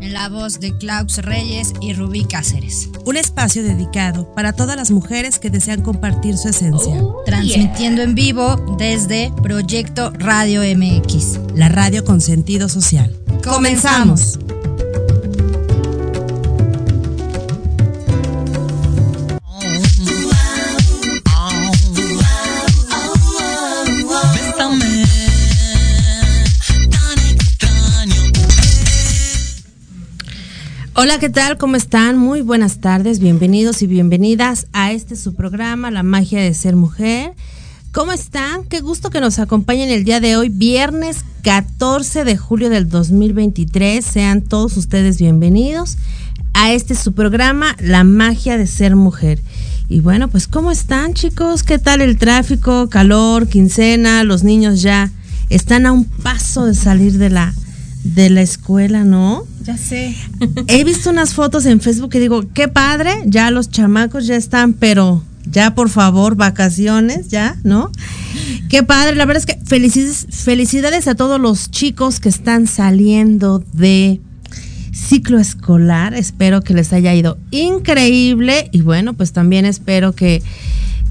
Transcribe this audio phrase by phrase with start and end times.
[0.00, 2.88] en la voz de Klaus Reyes y Rubí Cáceres.
[3.04, 6.94] Un espacio dedicado para todas las mujeres que desean compartir su esencia.
[7.02, 11.40] Oh, Transmitiendo en vivo desde Proyecto Radio MX.
[11.54, 13.14] La radio con sentido social.
[13.44, 14.38] Comenzamos.
[31.00, 31.58] Hola, ¿qué tal?
[31.58, 32.18] ¿Cómo están?
[32.18, 37.34] Muy buenas tardes, bienvenidos y bienvenidas a este su programa, La magia de ser mujer.
[37.92, 38.64] ¿Cómo están?
[38.64, 44.04] Qué gusto que nos acompañen el día de hoy, viernes 14 de julio del 2023.
[44.04, 45.98] Sean todos ustedes bienvenidos
[46.52, 49.38] a este su programa, La magia de ser mujer.
[49.88, 51.62] Y bueno, pues ¿cómo están chicos?
[51.62, 54.24] ¿Qué tal el tráfico, calor, quincena?
[54.24, 55.12] Los niños ya
[55.48, 57.54] están a un paso de salir de la
[58.14, 59.44] de la escuela, ¿no?
[59.64, 60.14] Ya sé.
[60.66, 64.72] He visto unas fotos en Facebook que digo, qué padre, ya los chamacos ya están,
[64.72, 67.90] pero ya por favor, vacaciones, ya, ¿no?
[68.68, 73.64] Qué padre, la verdad es que felicidades, felicidades a todos los chicos que están saliendo
[73.72, 74.20] de
[74.92, 76.14] ciclo escolar.
[76.14, 80.42] Espero que les haya ido increíble y bueno, pues también espero que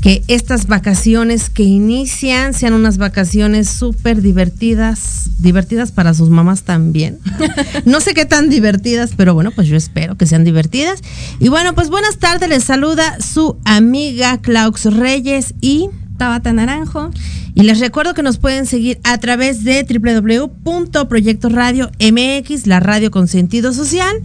[0.07, 7.19] que estas vacaciones que inician sean unas vacaciones súper divertidas, divertidas para sus mamás también.
[7.86, 11.01] no sé qué tan divertidas, pero bueno, pues yo espero que sean divertidas.
[11.42, 17.12] Y bueno, pues buenas tardes, les saluda su amiga Claux Reyes y Tabata Naranjo.
[17.54, 23.12] Y les recuerdo que nos pueden seguir a través de www.proyecto radio MX, la radio
[23.12, 24.15] con sentido social.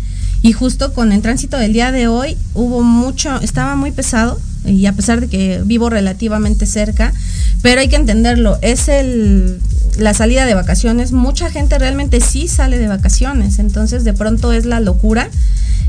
[0.43, 4.87] Y justo con el tránsito del día de hoy hubo mucho, estaba muy pesado y
[4.87, 7.13] a pesar de que vivo relativamente cerca,
[7.63, 9.59] pero hay que entenderlo, es el
[9.99, 14.65] la salida de vacaciones, mucha gente realmente sí sale de vacaciones, entonces de pronto es
[14.65, 15.29] la locura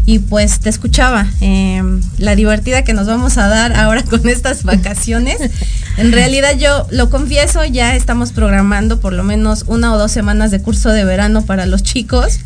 [0.06, 4.64] y pues te escuchaba em, la divertida que nos vamos a dar ahora con estas
[4.64, 5.38] vacaciones.
[5.98, 10.52] En realidad yo lo confieso, ya estamos programando por lo menos una o dos semanas
[10.52, 12.40] de curso de verano para los chicos.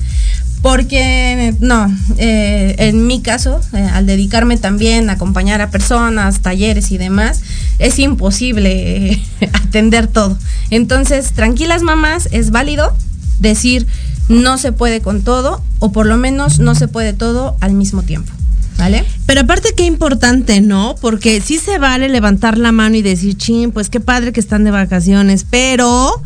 [0.61, 6.91] Porque no, eh, en mi caso, eh, al dedicarme también a acompañar a personas, talleres
[6.91, 7.41] y demás,
[7.77, 9.23] es imposible eh,
[9.53, 10.39] atender todo.
[10.71, 12.95] Entonces, tranquilas mamás, es válido
[13.39, 13.85] decir,
[14.29, 18.03] no se puede con todo, o por lo menos no se puede todo al mismo
[18.03, 18.31] tiempo.
[18.77, 19.05] ¿Vale?
[19.25, 20.95] Pero aparte qué importante, ¿no?
[20.99, 24.65] Porque sí se vale levantar la mano y decir, chin, pues qué padre que están
[24.65, 26.21] de vacaciones, pero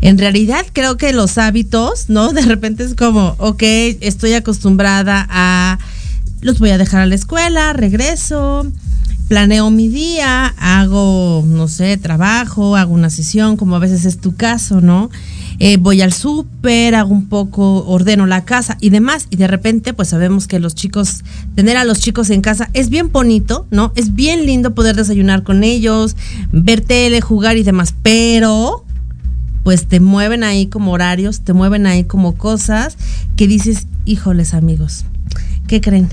[0.00, 2.32] en realidad creo que los hábitos, ¿no?
[2.32, 3.62] De repente es como, ok,
[4.00, 5.78] estoy acostumbrada a,
[6.40, 8.66] los voy a dejar a la escuela, regreso,
[9.28, 14.34] planeo mi día, hago, no sé, trabajo, hago una sesión, como a veces es tu
[14.34, 15.10] caso, ¿no?
[15.58, 19.26] Eh, voy al súper, hago un poco, ordeno la casa y demás.
[19.30, 21.24] Y de repente, pues sabemos que los chicos,
[21.54, 23.92] tener a los chicos en casa es bien bonito, ¿no?
[23.96, 26.16] Es bien lindo poder desayunar con ellos,
[26.52, 27.94] ver tele, jugar y demás.
[28.02, 28.84] Pero,
[29.62, 32.96] pues te mueven ahí como horarios, te mueven ahí como cosas
[33.36, 35.04] que dices, híjoles amigos,
[35.66, 36.08] ¿qué creen?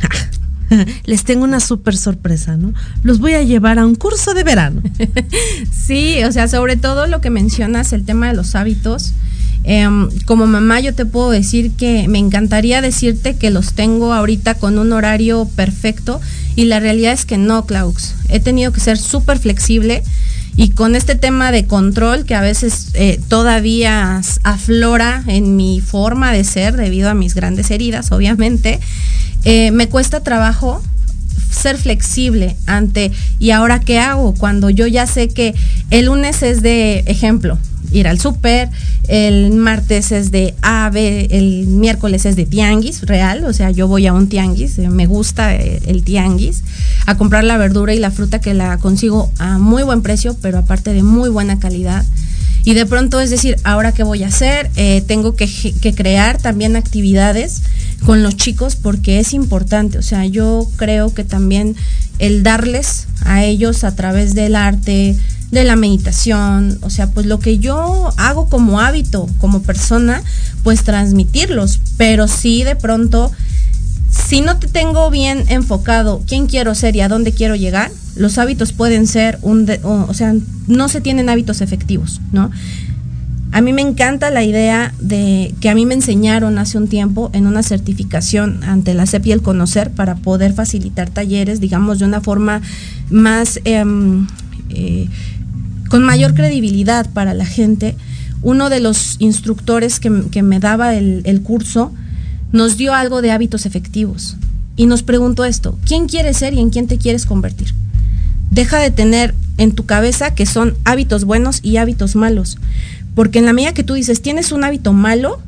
[1.05, 2.73] les tengo una súper sorpresa, ¿no?
[3.03, 4.81] Los voy a llevar a un curso de verano.
[5.71, 9.13] sí, o sea, sobre todo lo que mencionas, el tema de los hábitos.
[9.65, 14.55] Em, como mamá yo te puedo decir que me encantaría decirte que los tengo ahorita
[14.55, 16.19] con un horario perfecto
[16.55, 18.15] y la realidad es que no, Klaus.
[18.29, 20.03] He tenido que ser súper flexible
[20.55, 26.31] y con este tema de control que a veces eh, todavía aflora en mi forma
[26.31, 28.79] de ser debido a mis grandes heridas, obviamente,
[29.45, 30.83] eh, me cuesta trabajo
[31.53, 34.33] ser flexible ante, ¿y ahora qué hago?
[34.33, 35.53] Cuando yo ya sé que
[35.89, 37.57] el lunes es de ejemplo,
[37.91, 38.69] ir al súper,
[39.07, 44.07] el martes es de ave, el miércoles es de tianguis, real, o sea, yo voy
[44.07, 46.63] a un tianguis, eh, me gusta eh, el tianguis,
[47.05, 50.57] a comprar la verdura y la fruta que la consigo a muy buen precio, pero
[50.57, 52.05] aparte de muy buena calidad.
[52.65, 56.41] Y de pronto es decir, ahora qué voy a hacer, eh, tengo que, que crear
[56.41, 57.61] también actividades
[58.05, 61.75] con los chicos porque es importante, o sea, yo creo que también
[62.19, 65.17] el darles a ellos a través del arte,
[65.51, 70.23] de la meditación, o sea, pues lo que yo hago como hábito, como persona,
[70.63, 73.31] pues transmitirlos, pero sí de pronto,
[74.13, 78.37] si no te tengo bien enfocado quién quiero ser y a dónde quiero llegar, los
[78.37, 80.33] hábitos pueden ser un, o sea,
[80.67, 82.51] no se tienen hábitos efectivos, ¿no?
[83.51, 87.29] A mí me encanta la idea de que a mí me enseñaron hace un tiempo
[87.33, 92.05] en una certificación ante la CEP y el Conocer para poder facilitar talleres, digamos, de
[92.05, 92.61] una forma
[93.11, 94.25] más em,
[94.69, 95.07] eh,
[95.87, 97.95] con mayor credibilidad para la gente,
[98.41, 101.93] uno de los instructores que, me daba el, curso
[102.53, 104.37] nos dio algo de hábitos efectivos
[104.77, 107.73] y nos preguntó esto, ¿quién quieres ser y en quién te quieres convertir?
[108.49, 112.57] Deja de tener en tu cabeza que son hábitos buenos y hábitos malos,
[113.15, 115.41] porque en la medida que tú dices, tienes un hábito malo,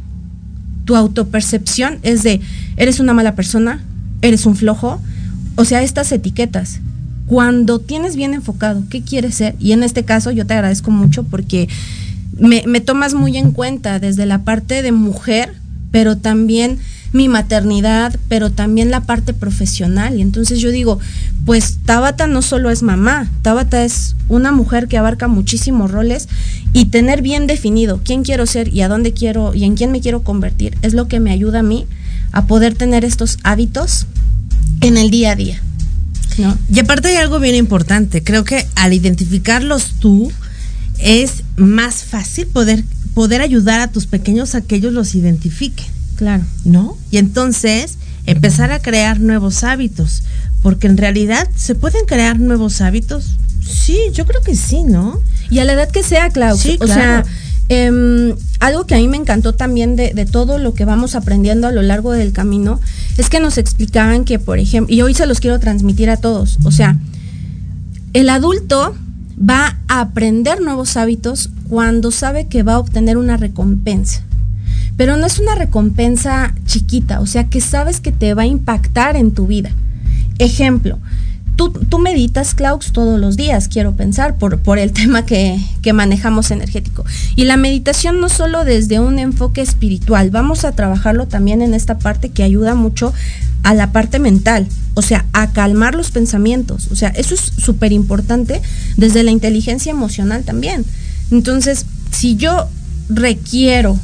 [0.83, 2.41] tu autopercepción es de,
[2.75, 3.81] eres una mala persona,
[4.21, 5.00] eres un flojo,
[5.55, 6.81] o sea, estas etiquetas
[7.25, 11.24] cuando tienes bien enfocado qué quieres ser, y en este caso yo te agradezco mucho
[11.24, 11.67] porque
[12.38, 15.53] me, tomas muy en cuenta desde la parte de mujer,
[15.95, 16.77] pero también
[17.13, 20.17] mi maternidad, pero también la parte profesional.
[20.17, 20.99] Y entonces yo digo,
[21.45, 26.27] pues Tabata no solo es mamá, Tabata es una mujer que abarca muchísimos roles
[26.73, 30.01] y tener bien definido quién quiero ser y a dónde quiero y en quién me
[30.01, 31.85] quiero convertir es lo que me ayuda a mí
[32.33, 34.05] a poder tener estos hábitos
[34.81, 35.61] en el día a día.
[36.69, 40.29] Y aparte hay algo bien importante, creo que al identificarlos tú
[40.99, 42.83] es más fácil poder,
[43.13, 45.87] poder ayudar a tus pequeños a que ellos los identifiquen.
[46.15, 46.43] Claro.
[46.63, 46.97] ¿No?
[47.11, 50.23] Y entonces empezar a crear nuevos hábitos,
[50.61, 53.35] porque en realidad se pueden crear nuevos hábitos.
[53.67, 55.21] Sí, yo creo que sí, ¿no?
[55.49, 56.57] Y a la edad que sea, Clau.
[56.57, 57.23] Sí, o sea,
[57.67, 61.71] Em, algo que a mí me encantó también de, todo lo que vamos aprendiendo a
[61.71, 62.79] lo largo del camino
[63.17, 66.59] es que nos explicaban que, por ejemplo, y hoy se los quiero transmitir a todos,
[66.63, 66.97] o sea,
[68.13, 68.95] el adulto
[69.38, 74.22] va a aprender nuevos hábitos cuando sabe que va a obtener una recompensa.
[74.98, 79.15] Pero no es una recompensa chiquita, o sea, que sabes que te va a impactar
[79.15, 79.72] en tu vida.
[80.39, 81.00] Ejemplo,
[81.56, 86.51] Tú, meditas, Klaus, todos los días, quiero pensar, por, por el tema que, que, manejamos
[86.51, 87.06] energético.
[87.38, 91.98] Y la meditación no solo desde un enfoque espiritual, vamos a trabajarlo también en esta
[91.98, 93.13] parte que ayuda mucho
[93.65, 96.88] a la parte mental, o sea, a calmar los pensamientos.
[96.91, 98.62] O sea, eso es súper importante
[98.95, 100.86] desde la inteligencia emocional también.
[101.31, 102.69] Entonces, si yo
[103.10, 104.00] requiero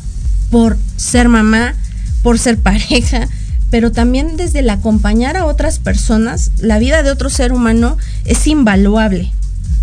[0.49, 1.75] por ser mamá,
[2.23, 3.29] por ser pareja,
[3.69, 8.47] pero también desde el acompañar a otras personas, la vida de otro ser humano es
[8.47, 9.31] invaluable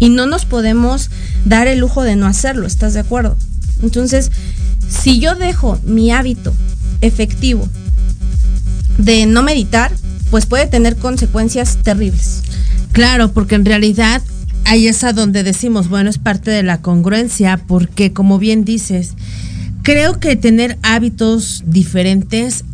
[0.01, 1.09] y no nos podemos
[1.45, 3.37] dar el lujo de no hacerlo, ¿estás de acuerdo?
[3.81, 4.33] Entonces,
[4.89, 6.53] si yo dejo mi hábito
[7.01, 7.69] efectivo
[9.09, 9.91] de no meditar,
[10.31, 12.43] pues puede tener consecuencias terribles.
[12.93, 14.21] Claro, porque en realidad
[14.67, 19.15] ahí es a donde decimos, bueno, es parte de la congruencia, porque como bien dices,
[19.83, 22.67] creo que tener hábitos diferentes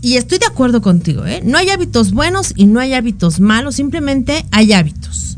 [0.00, 1.42] y estoy de acuerdo contigo, ¿eh?
[1.44, 5.36] No hay hábitos buenos y no hay hábitos malos, simplemente hay hábitos.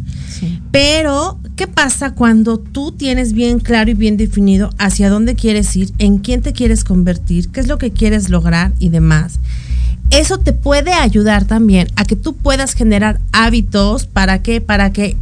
[0.70, 5.92] Pero, ¿qué pasa cuando tú tienes bien claro y bien definido hacia dónde quieres ir,
[5.98, 9.40] en quién te quieres convertir, qué es lo que quieres lograr y demás?
[10.10, 15.16] Eso te puede ayudar también a que tú puedas generar hábitos para que, para que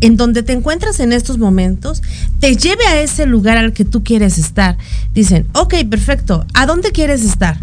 [0.00, 2.02] en donde te encuentras en estos momentos
[2.38, 4.78] te lleve a ese lugar al que tú quieres estar.
[5.12, 7.58] Dicen, ok, perfecto, ¿a dónde quieres estar?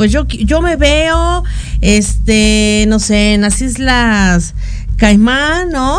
[0.00, 1.44] pues yo, yo me veo,
[1.82, 4.54] este, no sé, en las Islas
[4.96, 5.98] Caimán, ¿no?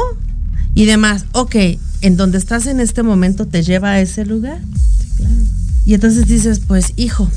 [0.73, 1.25] Y demás.
[1.33, 1.55] Ok,
[2.01, 4.57] en donde estás en este momento te lleva a ese lugar.
[5.17, 5.35] claro.
[5.85, 7.29] Y entonces dices, pues, hijo,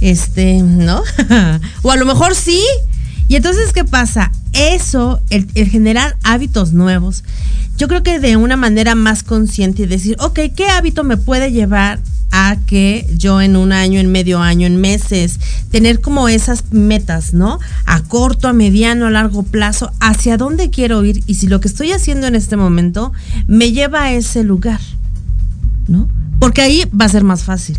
[0.00, 1.02] este, ¿no?
[1.82, 2.60] o a lo mejor sí.
[3.28, 4.30] Y entonces, ¿qué pasa?
[4.52, 7.24] Eso, el, el, generar hábitos nuevos,
[7.76, 11.52] yo creo que de una manera más consciente y decir, ok, ¿qué hábito me puede
[11.52, 11.98] llevar
[12.30, 15.38] a que yo en un año, en medio año, en meses,
[15.70, 17.58] tener como esas metas, ¿no?
[17.86, 21.68] A corto, a mediano, a largo plazo, hacia dónde quiero ir y si lo que
[21.68, 23.12] estoy haciendo en este momento
[23.46, 24.80] me lleva a ese lugar,
[25.88, 26.08] ¿no?
[26.38, 27.78] Porque ahí va a ser más fácil.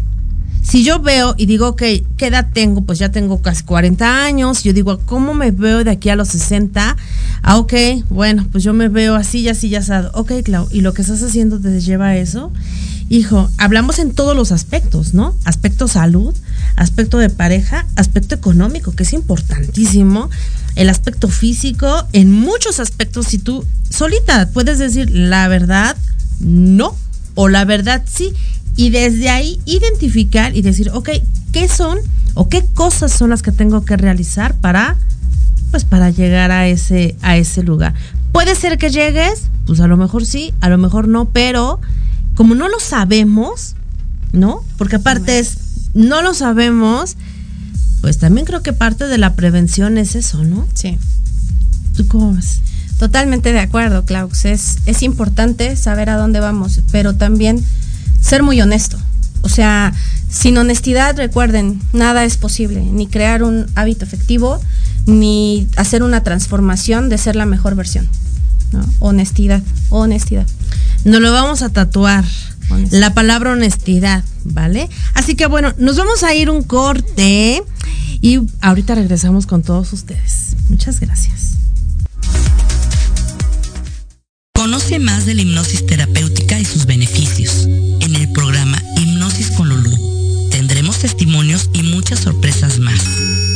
[0.70, 1.82] Si yo veo y digo, ok,
[2.18, 2.82] ¿qué edad tengo?
[2.82, 4.64] Pues ya tengo casi 40 años.
[4.64, 6.98] Yo digo, ¿cómo me veo de aquí a los 60?
[7.42, 7.74] Ah, ok,
[8.10, 10.12] bueno, pues yo me veo así y así ya asado.
[10.14, 12.52] Ok, Clau, ¿y lo que estás haciendo te lleva a eso?
[13.08, 15.34] Hijo, hablamos en todos los aspectos, ¿no?
[15.46, 16.36] Aspecto salud,
[16.76, 20.30] aspecto de pareja, aspecto económico, que es importantísimo,
[20.76, 25.96] el aspecto físico, en muchos aspectos, si tú solita puedes decir la verdad,
[26.42, 26.94] no,
[27.36, 28.34] o la verdad sí,
[28.78, 31.10] y desde ahí identificar y decir, ok,
[31.52, 31.98] ¿qué son
[32.36, 34.96] o qué cosas son las que tengo que realizar para,
[35.72, 37.96] pues para llegar a ese, a ese lugar?
[38.32, 41.82] Puede ser que llegues, pues a lo mejor sí, a lo mejor no, pero
[42.36, 43.76] como no lo sabemos,
[44.32, 44.64] ¿no?
[44.78, 45.58] Porque aparte es,
[45.96, 47.18] no lo sabemos,
[48.02, 50.68] pues también creo que parte de la prevención es eso, ¿no?
[50.76, 51.00] Sí.
[51.96, 52.62] ¿Tú cómo ves?
[53.00, 54.46] Totalmente de acuerdo, Klaus.
[54.46, 57.64] Es, es importante saber a dónde vamos, pero también
[58.22, 58.98] ser muy honesto.
[59.42, 59.94] O sea,
[60.30, 64.62] sin honestidad, recuerden, nada es posible, ni crear un hábito efectivo,
[65.06, 68.08] ni hacer una transformación de ser la mejor versión.
[68.72, 68.86] ¿no?
[69.00, 70.46] Honestidad, honestidad.
[71.06, 72.26] Nos lo vamos a tatuar.
[72.70, 73.00] Honestidad.
[73.00, 74.90] La palabra honestidad, ¿vale?
[75.14, 77.64] Así que bueno, nos vamos a ir un corte
[78.20, 80.58] y ahorita regresamos con todos ustedes.
[80.70, 81.54] Muchas gracias.
[84.54, 87.70] Conoce más de la hipnosis terapéutica y sus beneficios
[91.00, 93.04] Testimonios y muchas sorpresas más.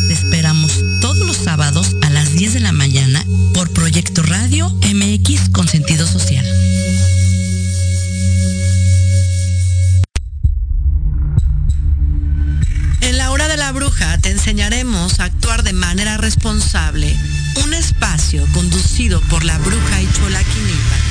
[0.07, 5.49] Te esperamos todos los sábados a las 10 de la mañana por Proyecto Radio MX
[5.49, 6.45] con sentido social.
[13.01, 17.15] En la hora de la bruja te enseñaremos a actuar de manera responsable.
[17.65, 21.10] Un espacio conducido por la bruja Ichola Quinipa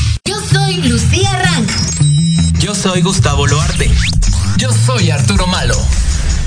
[0.31, 1.69] Yo soy Lucía Rank.
[2.59, 3.91] Yo soy Gustavo Loarte.
[4.55, 5.75] Yo soy Arturo Malo.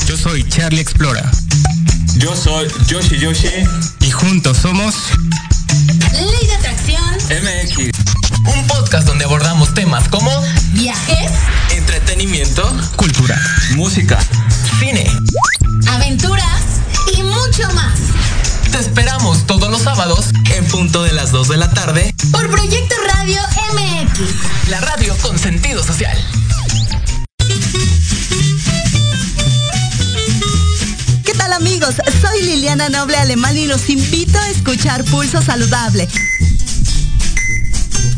[0.06, 1.30] Yo soy Charlie Explora.
[2.16, 3.50] Yo soy Yoshi Yoshi.
[4.00, 4.94] Y juntos somos
[6.14, 7.90] Ley de Atracción MX.
[8.56, 10.30] Un podcast donde abordamos temas como
[10.72, 11.30] viajes,
[11.76, 13.38] entretenimiento, cultura,
[13.76, 14.18] música,
[14.80, 15.06] cine,
[15.90, 16.62] aventuras
[17.14, 17.98] y mucho más.
[18.72, 20.30] Te esperamos todos los sábados
[20.74, 23.40] punto de las 2 de la tarde por Proyecto Radio
[23.74, 24.70] MX.
[24.70, 26.18] La radio con sentido social.
[31.24, 31.94] ¿Qué tal amigos?
[32.20, 36.08] Soy Liliana Noble Alemán y los invito a escuchar Pulso Saludable,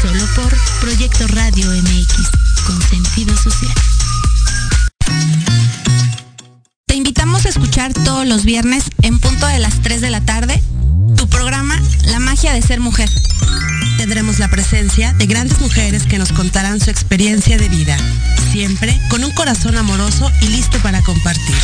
[0.00, 2.30] Solo por Proyecto Radio MX,
[2.66, 3.74] con sentido social.
[6.86, 10.62] Te invitamos a escuchar todos los viernes en punto de las 3 de la tarde
[11.16, 13.08] tu programa La magia de ser mujer.
[14.02, 17.96] Tendremos la presencia de grandes mujeres que nos contarán su experiencia de vida,
[18.50, 21.54] siempre con un corazón amoroso y listo para compartir.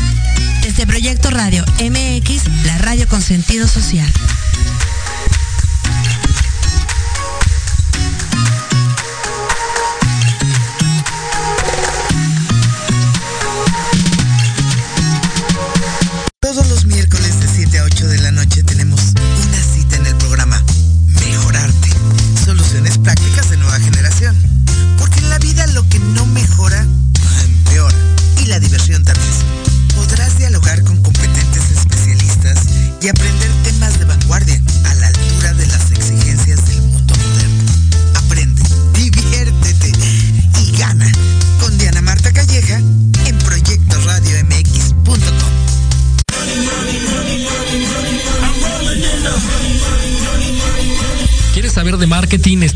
[0.62, 4.10] Desde Proyecto Radio MX, la radio con sentido social.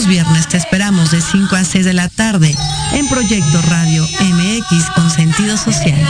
[0.00, 2.56] Los viernes te esperamos de 5 a 6 de la tarde
[2.92, 6.00] en Proyecto Radio MX con sentido social.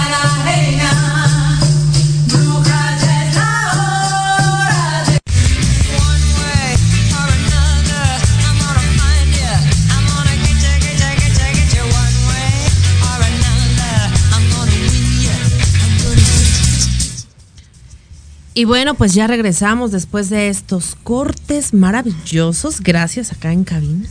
[18.52, 22.80] Y bueno, pues ya regresamos después de estos cortes maravillosos.
[22.80, 24.08] Gracias acá en cabina.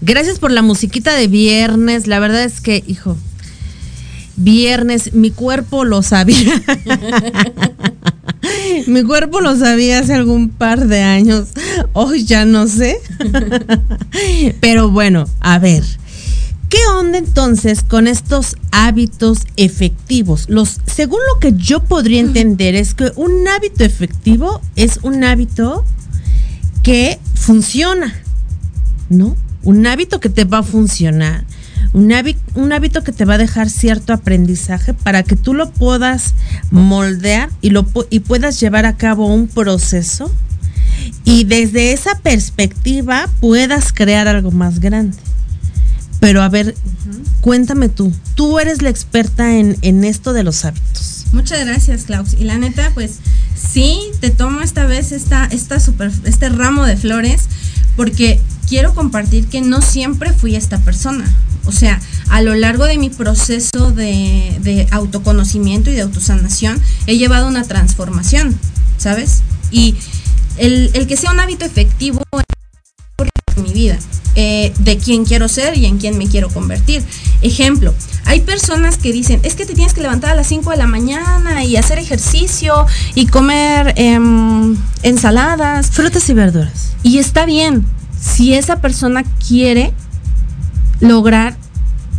[0.00, 2.06] Gracias por la musiquita de viernes.
[2.06, 3.16] La verdad es que, hijo,
[4.36, 6.62] viernes, mi cuerpo lo sabía.
[8.86, 11.48] mi cuerpo lo sabía hace algún par de años.
[11.92, 12.98] Hoy ya no sé.
[14.60, 15.82] Pero bueno, a ver.
[16.72, 20.48] ¿Qué onda entonces con estos hábitos efectivos?
[20.48, 25.84] Los, según lo que yo podría entender, es que un hábito efectivo es un hábito
[26.82, 28.14] que funciona,
[29.10, 29.36] ¿no?
[29.62, 31.44] Un hábito que te va a funcionar.
[31.92, 35.68] Un hábito, un hábito que te va a dejar cierto aprendizaje para que tú lo
[35.72, 36.32] puedas
[36.70, 40.32] moldear y, lo, y puedas llevar a cabo un proceso
[41.24, 45.18] y desde esa perspectiva puedas crear algo más grande.
[46.22, 46.76] Pero a ver,
[47.40, 51.24] cuéntame tú, tú eres la experta en, en, esto de los hábitos.
[51.32, 52.34] Muchas gracias, Klaus.
[52.34, 53.16] Y la neta, pues
[53.56, 57.48] sí, te tomo esta vez esta, esta super, este ramo de flores
[57.96, 61.24] porque quiero compartir que no siempre fui esta persona.
[61.64, 67.18] O sea, a lo largo de mi proceso de, de autoconocimiento y de autosanación, he
[67.18, 68.56] llevado una transformación,
[68.96, 69.42] ¿sabes?
[69.72, 69.96] Y
[70.56, 72.22] el, el que sea un hábito efectivo
[73.56, 73.98] en mi vida.
[74.34, 77.04] Eh, de quién quiero ser y en quién me quiero convertir.
[77.42, 77.92] Ejemplo,
[78.24, 80.86] hay personas que dicen, es que te tienes que levantar a las 5 de la
[80.86, 84.18] mañana y hacer ejercicio y comer eh,
[85.02, 85.90] ensaladas.
[85.90, 86.94] Frutas y verduras.
[87.02, 87.84] Y está bien,
[88.18, 89.92] si esa persona quiere
[91.00, 91.56] lograr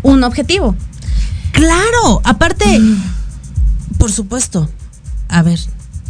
[0.04, 0.76] un objetivo.
[1.52, 3.02] Claro, aparte, mm.
[3.97, 4.69] por supuesto,
[5.30, 5.60] a ver,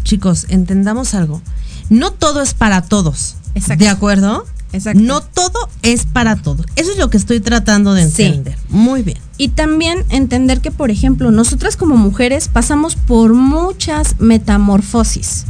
[0.03, 1.41] chicos, entendamos algo.
[1.89, 3.35] No todo es para todos.
[3.55, 3.83] Exacto.
[3.83, 4.45] ¿De acuerdo?
[4.73, 5.01] Exacto.
[5.01, 6.65] No todo es para todos.
[6.75, 8.55] Eso es lo que estoy tratando de entender.
[8.57, 8.65] Sí.
[8.69, 9.19] Muy bien.
[9.37, 15.45] Y también entender que, por ejemplo, nosotras como mujeres pasamos por muchas metamorfosis.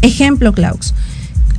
[0.00, 0.94] Ejemplo, Klaus.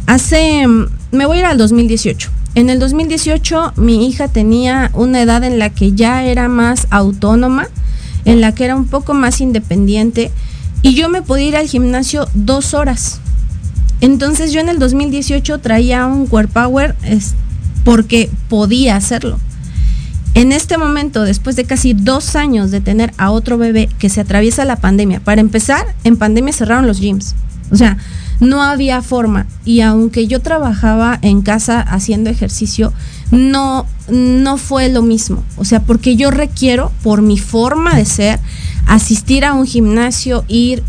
[0.08, 0.66] Hace,
[1.12, 2.30] me voy a ir al 2018.
[2.56, 7.68] En el 2018 mi hija tenía una edad en la que ya era más autónoma,
[8.26, 10.32] en la que era un poco más independiente
[10.84, 13.20] y yo me podía ir al gimnasio dos horas
[14.04, 16.94] entonces yo en el 2018 traía un Core Power
[17.86, 19.40] porque podía hacerlo.
[20.34, 24.20] En este momento, después de casi dos años de tener a otro bebé que se
[24.20, 27.34] atraviesa la pandemia, para empezar, en pandemia cerraron los gyms.
[27.72, 27.98] O sea,
[28.42, 29.48] no había forma.
[29.64, 32.92] Y aunque yo trabajaba en casa haciendo ejercicio,
[33.32, 35.46] no, no fue lo mismo.
[35.56, 38.40] O sea, porque yo requiero, por mi forma de ser,
[38.86, 40.84] asistir a un gimnasio, ir,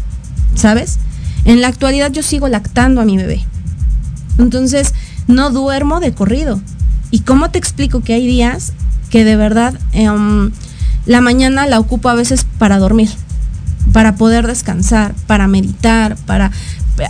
[0.56, 0.98] ¿sabes?
[1.44, 3.44] En la actualidad yo sigo lactando a mi bebé.
[4.38, 4.94] Entonces,
[5.26, 6.60] no duermo de corrido.
[7.10, 8.72] ¿Y cómo te explico que hay días
[9.10, 10.50] que de verdad um,
[11.06, 13.10] la mañana la ocupo a veces para dormir,
[13.92, 16.50] para poder descansar, para meditar, para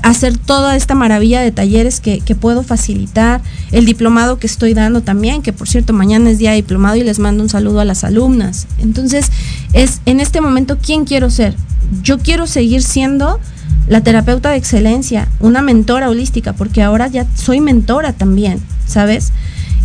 [0.02, 5.02] hacer toda esta maravilla de talleres que, que, puedo facilitar, el diplomado que estoy dando
[5.02, 7.84] también, que por cierto mañana es día de diplomado y les mando un saludo a
[7.84, 8.66] las alumnas.
[8.78, 9.30] Entonces,
[9.72, 11.54] es en este momento, ¿quién quiero ser?
[12.02, 13.40] Yo quiero seguir siendo
[13.88, 19.32] la terapeuta de excelencia, una mentora holística, porque ahora ya soy mentora también, ¿sabes?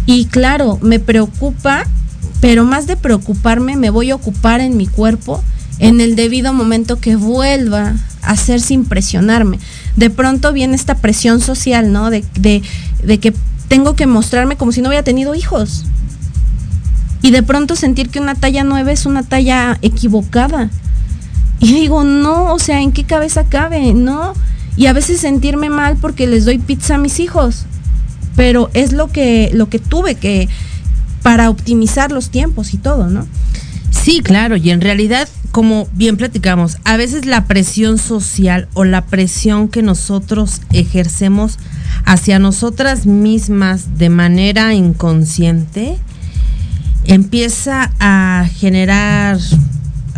[0.05, 1.85] Y claro, me preocupa,
[2.41, 5.43] pero más de preocuparme, me voy a ocupar en mi cuerpo
[5.79, 9.59] en el debido momento que vuelva a hacer sin presionarme.
[9.95, 12.09] De pronto viene esta presión social, ¿no?
[12.09, 12.23] De,
[13.19, 13.33] que
[13.67, 15.85] tengo que mostrarme como si no hubiera tenido hijos.
[17.21, 20.69] Y de pronto sentir que una talla 9 es una talla equivocada.
[21.60, 23.93] Y digo, no, o sea, ¿en qué cabeza cabe?
[23.93, 24.34] No.
[24.78, 27.65] y a veces sentirme mal porque les doy pizza a mis hijos.
[28.36, 30.48] Pero es lo que, lo que tuve que
[31.22, 33.28] para optimizar los tiempos y todo, ¿no?
[33.91, 39.06] Sí, claro, y en realidad, como bien platicamos, a veces la presión social o la
[39.06, 41.58] presión que nosotros ejercemos
[42.06, 45.98] hacia nosotras mismas de manera inconsciente
[47.06, 49.38] empieza a generar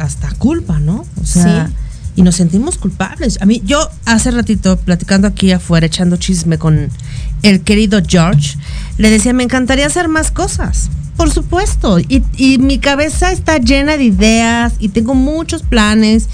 [0.02, 1.06] hasta culpa, ¿no?
[1.22, 1.70] O sea,
[2.16, 3.38] y nos sentimos culpables.
[3.42, 6.90] A mí, yo hace ratito, platicando aquí afuera, echando chisme con
[7.44, 8.58] el querido George,
[8.98, 10.90] le decía, me encantaría hacer más cosas.
[11.18, 12.00] Por supuesto.
[12.00, 16.28] Y, y mi cabeza está llena de ideas y tengo muchos planes.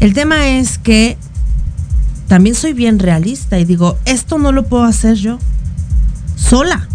[0.00, 1.16] El tema es que
[2.28, 5.38] también soy bien realista y digo, esto no lo puedo hacer yo
[6.36, 6.88] sola.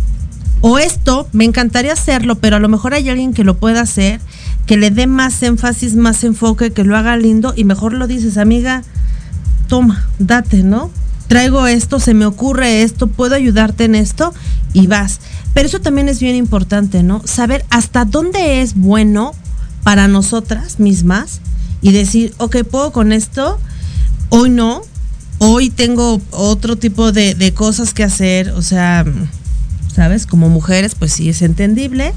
[0.61, 4.19] O esto, me encantaría hacerlo, pero a lo mejor hay alguien que lo pueda hacer
[4.69, 8.37] que le dé más énfasis, más enfoque, que lo haga lindo y mejor lo dices,
[8.37, 8.83] amiga,
[9.67, 10.91] toma, date, ¿no?
[11.27, 14.31] Traigo esto, se me ocurre esto, puedo ayudarte en esto
[14.73, 15.21] y vas.
[15.55, 17.23] Pero eso también es bien importante, ¿no?
[17.25, 19.31] Saber hasta dónde es bueno
[19.81, 21.41] para nosotras mismas
[21.81, 23.59] y decir, ok, puedo con esto,
[24.29, 24.83] hoy no,
[25.39, 29.03] hoy tengo otro tipo de, de cosas que hacer, o sea,
[29.95, 30.27] ¿sabes?
[30.27, 32.13] Como mujeres, pues sí es entendible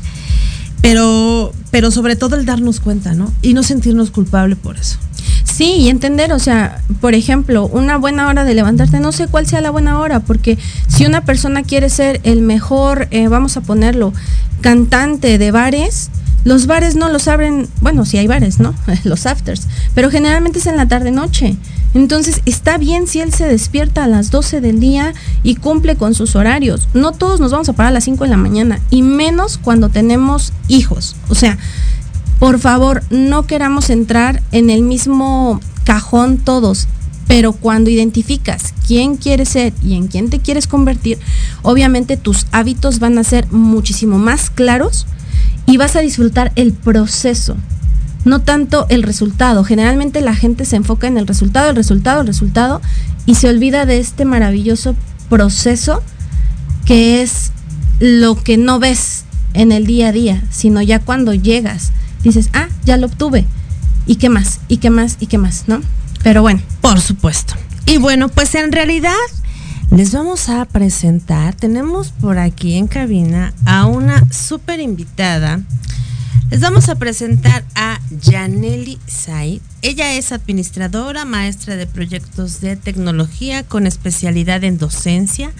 [0.83, 3.33] pero, pero sobre todo el darnos cuenta, ¿no?
[3.41, 4.99] Y no sentirnos culpable por eso.
[5.45, 9.47] Sí, y entender, o sea, por ejemplo, una buena hora de levantarte, no sé cuál
[9.47, 13.61] sea la buena hora, porque si una persona quiere ser el mejor, eh, vamos a
[13.61, 14.13] ponerlo,
[14.61, 16.11] cantante de bares,
[16.45, 18.75] los bares no los abren, bueno, sí hay bares, ¿no?
[19.05, 21.57] los afters, pero generalmente es en la tarde-noche.
[21.95, 26.15] Entonces está bien si él se despierta a las 12 del día y cumple con
[26.15, 26.89] sus horarios.
[26.95, 29.89] No todos nos vamos a parar a las 5 de la mañana, y menos cuando
[29.91, 31.17] tenemos hijos.
[31.29, 31.59] O sea,
[32.39, 36.89] por favor, no queramos entrar en el mismo cajón todos.
[37.29, 41.19] Pero cuando identificas quién quieres ser y en quién te quieres convertir,
[41.63, 45.07] obviamente tus hábitos van a ser muchísimo más claros
[45.67, 47.57] y vas a disfrutar el proceso,
[48.25, 49.65] no tanto el resultado.
[49.65, 52.81] Generalmente la gente se enfoca en el resultado, el resultado, el resultado
[53.27, 54.97] y se olvida de este maravilloso
[55.29, 56.03] proceso
[56.85, 57.53] que es
[58.01, 61.93] lo que no ves en el día a día, sino ya cuando llegas,
[62.23, 63.47] dices, ah, ya lo obtuve.
[64.07, 64.61] ¿Y qué más?
[64.69, 65.17] ¿Y qué más?
[65.21, 65.65] ¿Y qué más?
[65.69, 65.81] ¿No?
[66.23, 66.61] Pero bueno.
[66.81, 67.55] Por supuesto.
[67.87, 69.13] Y bueno, pues en realidad
[69.95, 75.61] les vamos a presentar, tenemos por aquí en cabina a una súper invitada.
[76.51, 79.61] Les vamos a presentar a Janely Said.
[79.83, 85.53] Ella es administradora, maestra de proyectos de tecnología con especialidad en docencia.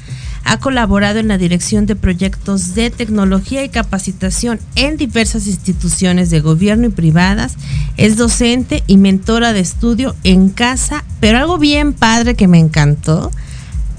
[0.45, 6.41] Ha colaborado en la dirección de proyectos de tecnología y capacitación en diversas instituciones de
[6.41, 7.57] gobierno y privadas.
[7.99, 13.31] Es docente y mentora de estudio en casa, pero algo bien padre que me encantó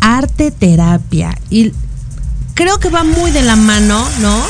[0.04, 1.36] arte terapia.
[1.50, 1.72] Y
[2.54, 4.46] creo que va muy de la mano, ¿no?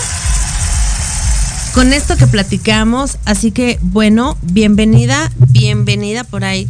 [1.76, 3.20] Con esto que platicamos.
[3.26, 6.68] Así que, bueno, bienvenida, bienvenida por ahí.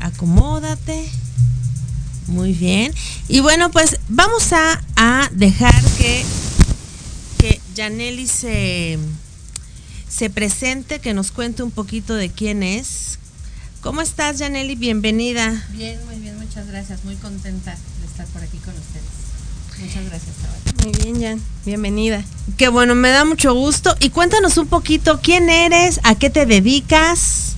[0.00, 1.10] Acomódate.
[2.26, 2.92] Muy bien.
[3.28, 4.80] Y bueno, pues vamos a,
[5.32, 6.24] dejar que,
[7.38, 8.98] que Janelli se,
[10.08, 13.18] se presente, que nos cuente un poquito de quién es.
[13.82, 14.74] ¿Cómo estás, Janelli?
[14.74, 15.66] Bienvenida.
[16.58, 17.04] Muchas gracias.
[17.04, 19.04] Muy contenta de estar por aquí con ustedes.
[19.80, 20.82] Muchas gracias, Tabata.
[20.82, 21.40] Muy bien, Jan.
[21.64, 22.24] Bienvenida.
[22.56, 23.94] Qué bueno, me da mucho gusto.
[24.00, 27.54] Y cuéntanos un poquito quién eres, a qué te dedicas.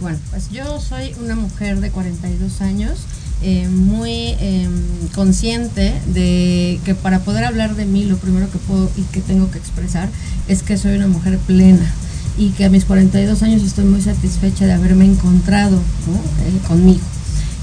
[0.00, 3.00] Bueno, pues yo soy una mujer de 42 años,
[3.42, 4.68] eh, muy eh,
[5.14, 9.50] consciente de que para poder hablar de mí, lo primero que puedo y que tengo
[9.50, 10.08] que expresar
[10.46, 11.92] es que soy una mujer plena
[12.38, 17.00] y que a mis 42 años estoy muy satisfecha de haberme encontrado eh, conmigo.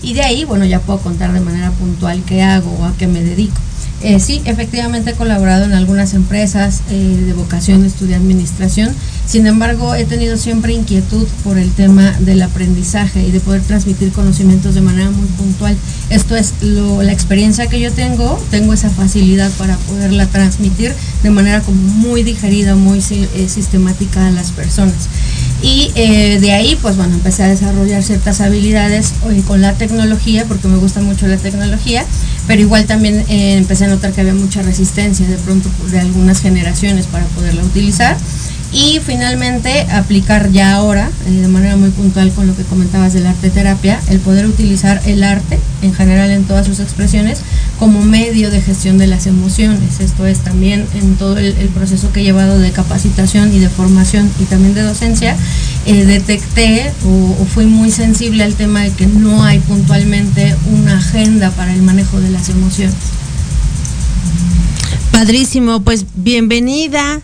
[0.03, 3.07] Y de ahí, bueno, ya puedo contar de manera puntual qué hago o a qué
[3.07, 3.57] me dedico.
[4.03, 8.93] Eh, sí, efectivamente he colaborado en algunas empresas eh, de vocación de estudiar administración,
[9.25, 14.11] sin embargo he tenido siempre inquietud por el tema del aprendizaje y de poder transmitir
[14.11, 15.77] conocimientos de manera muy puntual.
[16.09, 21.29] Esto es lo, la experiencia que yo tengo, tengo esa facilidad para poderla transmitir de
[21.29, 25.07] manera como muy digerida, muy eh, sistemática a las personas.
[25.63, 30.43] Y eh, de ahí, pues bueno, empecé a desarrollar ciertas habilidades eh, con la tecnología,
[30.45, 32.05] porque me gusta mucho la tecnología,
[32.47, 36.41] pero igual también eh, empecé a notar que había mucha resistencia de pronto de algunas
[36.41, 38.17] generaciones para poderla utilizar
[38.73, 43.27] y finalmente aplicar ya ahora, eh, de manera muy puntual con lo que comentabas del
[43.27, 47.41] arte terapia, el poder utilizar el arte en general en todas sus expresiones
[47.77, 49.99] como medio de gestión de las emociones.
[49.99, 54.29] Esto es también en todo el, proceso que he llevado de capacitación y de formación
[54.39, 55.35] y también de docencia,
[55.85, 61.51] eh, detecté o fui muy sensible al tema de que no hay puntualmente una agenda
[61.51, 62.95] para el manejo de las emociones.
[65.11, 67.21] Padrísimo, pues bienvenida.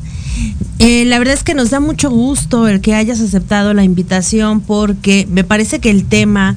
[0.79, 4.61] Eh, la verdad es que nos da mucho gusto el que hayas aceptado la invitación
[4.61, 6.55] porque me parece que el tema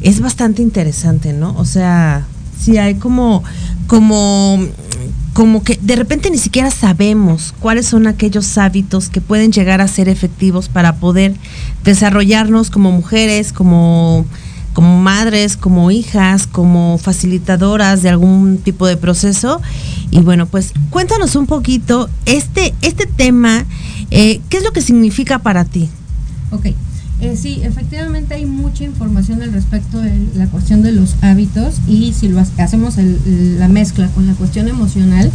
[0.00, 1.54] es bastante interesante, ¿no?
[1.58, 2.26] O sea,
[2.58, 3.44] sí hay como,
[3.86, 4.58] como,
[5.34, 9.88] como que de repente ni siquiera sabemos cuáles son aquellos hábitos que pueden llegar a
[9.88, 11.34] ser efectivos para poder
[11.84, 14.24] desarrollarnos como mujeres, como
[14.72, 19.60] como madres, como hijas, como facilitadoras de algún tipo de proceso.
[20.10, 23.64] Y bueno, pues cuéntanos un poquito este, este tema,
[24.10, 25.88] eh, ¿qué es lo que significa para ti?
[26.50, 26.66] Ok,
[27.20, 32.12] eh, sí, efectivamente hay mucha información al respecto de la cuestión de los hábitos y
[32.12, 35.30] si lo hacemos el, la mezcla con la cuestión emocional,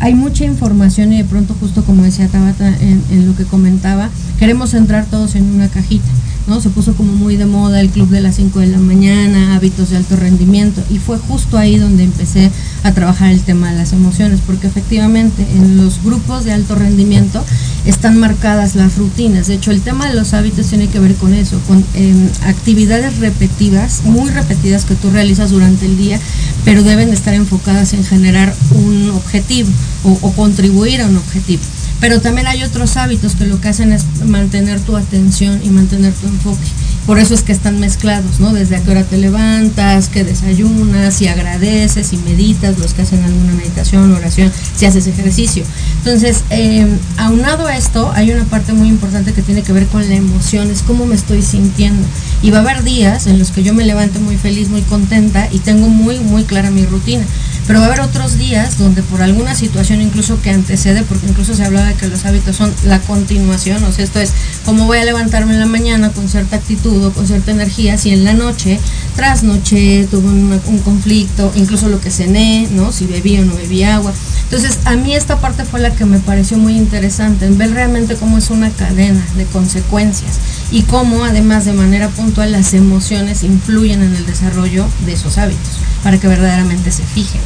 [0.00, 4.74] hay mucha información y de pronto justo como decía Tabata en, lo que comentaba, queremos
[4.74, 6.08] entrar todos en una cajita.
[6.46, 6.60] ¿no?
[6.60, 9.90] Se puso como muy de moda el club de las 5 de la mañana, hábitos
[9.90, 12.50] de alto rendimiento, y fue justo ahí donde empecé
[12.82, 17.44] a trabajar el tema de las emociones, porque efectivamente en los grupos de alto rendimiento
[17.84, 19.46] están marcadas las rutinas.
[19.46, 23.18] De hecho, el tema de los hábitos tiene que ver con eso, con eh, actividades
[23.18, 26.18] repetidas, muy repetidas que tú realizas durante el día,
[26.64, 29.70] pero deben estar enfocadas en generar un objetivo
[30.02, 31.62] o contribuir a un objetivo.
[32.00, 36.14] Pero también hay otros hábitos que lo que hacen es mantener tu atención y mantener
[36.14, 36.66] tu enfoque.
[37.06, 38.52] Por eso es que están mezclados, ¿no?
[38.52, 43.22] Desde a qué hora te levantas, que desayunas, si agradeces, si meditas, los que hacen
[43.24, 45.64] alguna meditación, oración, si haces ejercicio.
[45.98, 46.86] Entonces, eh,
[47.16, 50.70] aunado a esto, hay una parte muy importante que tiene que ver con la emoción,
[50.70, 52.06] es cómo me estoy sintiendo.
[52.42, 55.48] Y va a haber días en los que yo me levanto muy feliz, muy contenta
[55.50, 57.24] y tengo muy, muy clara mi rutina.
[57.70, 61.54] Pero va a haber otros días donde por alguna situación incluso que antecede, porque incluso
[61.54, 64.32] se hablaba de que los hábitos son la continuación, o sea, esto es
[64.64, 68.10] cómo voy a levantarme en la mañana con cierta actitud o con cierta energía, si
[68.10, 68.80] en la noche,
[69.14, 72.90] tras noche, tuve un, un conflicto, incluso lo que cené, ¿no?
[72.90, 74.12] Si bebí o no bebí agua.
[74.42, 78.16] Entonces, a mí esta parte fue la que me pareció muy interesante, en ver realmente
[78.16, 80.40] cómo es una cadena de consecuencias
[80.72, 85.78] y cómo además de manera puntual las emociones influyen en el desarrollo de esos hábitos,
[86.02, 87.40] para que verdaderamente se fijen.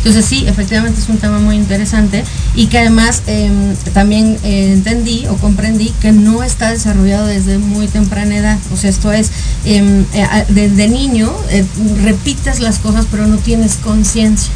[0.00, 3.50] Entonces sí, efectivamente es un tema muy interesante y que además eh,
[3.92, 8.58] también eh, entendí o comprendí que no está desarrollado desde muy temprana edad.
[8.72, 9.30] O sea, esto es,
[9.66, 10.04] eh,
[10.48, 11.30] desde niño
[12.02, 14.50] repites las cosas pero no tienes conciencia.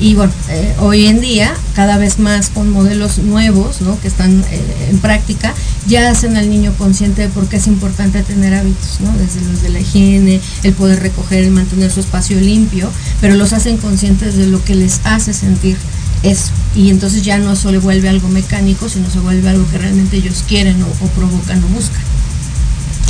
[0.00, 4.00] Y bueno, eh, hoy en día, cada vez más con modelos nuevos ¿no?
[4.00, 5.54] que están eh, en práctica,
[5.86, 9.12] ya hacen al niño consciente de por qué es importante tener hábitos, ¿no?
[9.18, 13.52] desde los de la higiene, el poder recoger y mantener su espacio limpio, pero los
[13.52, 15.76] hacen conscientes de lo que les hace sentir
[16.22, 16.50] eso.
[16.76, 20.44] Y entonces ya no solo vuelve algo mecánico, sino se vuelve algo que realmente ellos
[20.46, 22.02] quieren o provocan o buscan.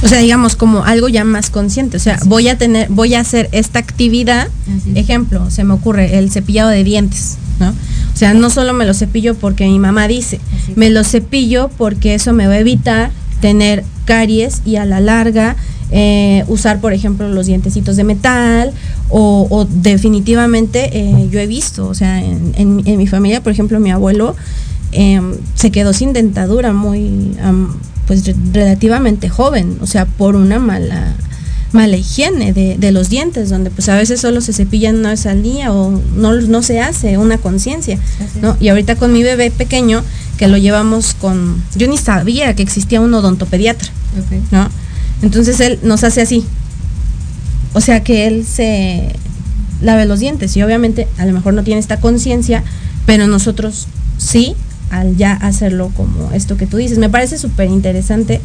[0.02, 1.96] O sea, digamos como algo ya más consciente.
[1.96, 4.48] O sea, voy a tener, voy a hacer esta actividad.
[4.94, 7.70] Ejemplo, se me ocurre el cepillado de dientes, ¿no?
[7.70, 10.40] O sea, no solo me lo cepillo porque mi mamá dice,
[10.76, 15.56] me lo cepillo porque eso me va a evitar tener caries y a la larga
[15.90, 18.72] eh, usar, por ejemplo, los dientecitos de metal
[19.08, 23.52] o, o definitivamente eh, yo he visto, o sea, en, en, en, mi familia, por
[23.52, 24.37] ejemplo, mi abuelo
[24.92, 25.20] eh,
[25.54, 27.37] se quedó sin dentadura muy...
[27.42, 27.68] Um,
[28.09, 31.14] pues relativamente joven, o sea, por una mala
[31.71, 35.27] mala higiene de, de, los dientes, donde pues a veces solo se cepillan una vez
[35.27, 37.99] al día o no, no se hace una conciencia,
[38.40, 38.57] ¿no?
[38.59, 40.03] Y ahorita con mi bebé pequeño,
[40.38, 43.90] que lo llevamos con, yo ni sabía que existía un odontopediatra,
[44.25, 44.42] okay.
[44.51, 44.71] ¿no?
[45.21, 46.42] Entonces él nos hace así,
[47.75, 49.14] o sea que él se
[49.83, 52.64] lave los dientes y obviamente a lo mejor no tiene esta conciencia,
[53.05, 54.55] pero nosotros sí,
[54.90, 56.98] al ya hacerlo como esto que tú dices.
[56.98, 58.40] Me parece súper interesante.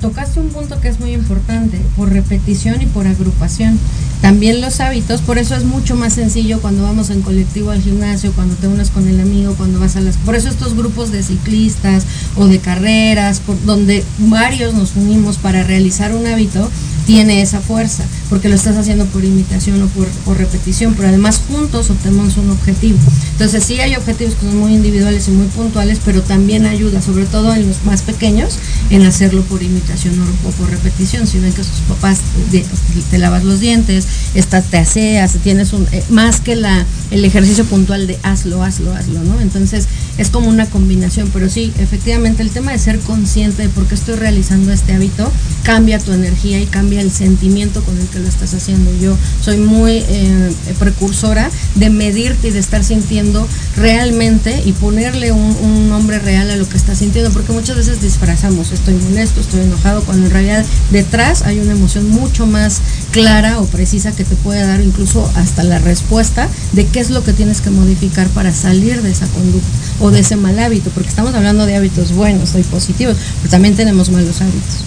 [0.00, 3.78] Tocaste un punto que es muy importante, por repetición y por agrupación.
[4.20, 8.32] También los hábitos, por eso es mucho más sencillo cuando vamos en colectivo al gimnasio,
[8.32, 10.16] cuando te unes con el amigo, cuando vas a las...
[10.16, 12.04] Por eso estos grupos de ciclistas
[12.36, 16.68] o de carreras, donde varios nos unimos para realizar un hábito,
[17.06, 21.40] tiene esa fuerza, porque lo estás haciendo por imitación o por, por, repetición, pero además
[21.48, 22.98] juntos obtenemos un objetivo.
[23.32, 27.26] Entonces sí hay objetivos que son muy individuales y muy puntuales, pero también ayuda, sobre
[27.26, 28.58] todo en los más pequeños,
[28.90, 30.14] en hacerlo por imitación
[30.46, 31.26] o por repetición.
[31.26, 32.20] Si ven que sus papás
[32.52, 32.64] te,
[33.10, 37.64] te lavas los dientes, estás, te aseas, tienes un, eh, más que la, el ejercicio
[37.64, 39.40] puntual de hazlo, hazlo, hazlo, ¿no?
[39.40, 43.86] Entonces es como una combinación, pero sí, efectivamente el tema de ser consciente de por
[43.86, 45.30] qué estoy realizando este hábito
[45.64, 48.90] cambia tu energía y cambia el sentimiento con el que lo estás haciendo.
[49.00, 55.47] Yo soy muy eh, precursora de medirte y de estar sintiendo realmente y ponerle un,
[55.62, 59.60] un nombre real a lo que estás sintiendo, porque muchas veces disfrazamos, estoy molesto, estoy
[59.60, 62.80] enojado, cuando en realidad detrás hay una emoción mucho más
[63.10, 67.24] clara o precisa que te puede dar incluso hasta la respuesta de qué es lo
[67.24, 69.66] que tienes que modificar para salir de esa conducta
[70.00, 73.74] o de ese mal hábito, porque estamos hablando de hábitos buenos y positivos, pero también
[73.74, 74.84] tenemos malos hábitos.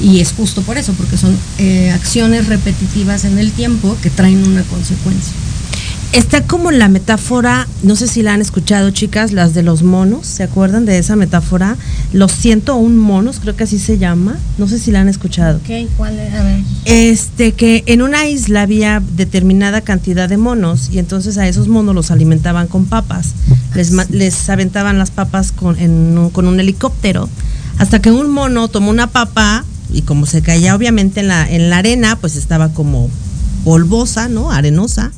[0.00, 4.46] Y es justo por eso, porque son eh, acciones repetitivas en el tiempo que traen
[4.46, 5.32] una consecuencia.
[6.14, 10.24] Está como la metáfora, no sé si la han escuchado chicas, las de los monos,
[10.28, 11.76] ¿se acuerdan de esa metáfora?
[12.12, 15.56] Los 101 monos, creo que así se llama, no sé si la han escuchado.
[15.56, 16.32] Ok, ¿cuál es?
[16.32, 16.60] A ver.
[16.84, 21.96] Este, que en una isla había determinada cantidad de monos y entonces a esos monos
[21.96, 23.30] los alimentaban con papas,
[23.74, 27.28] les, les aventaban las papas con, en un- con un helicóptero,
[27.78, 31.70] hasta que un mono tomó una papa y como se caía obviamente en la, en
[31.70, 33.10] la arena, pues estaba como
[33.64, 34.52] polvosa, ¿no?
[34.52, 35.10] Arenosa.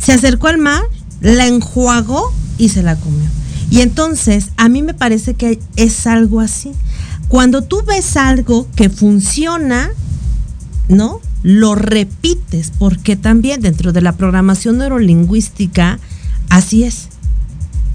[0.00, 0.82] Se acercó al mar,
[1.20, 3.28] la enjuagó y se la comió.
[3.70, 6.72] Y entonces, a mí me parece que es algo así.
[7.28, 9.90] Cuando tú ves algo que funciona,
[10.88, 11.20] ¿no?
[11.42, 16.00] Lo repites, porque también dentro de la programación neurolingüística,
[16.48, 17.08] así es.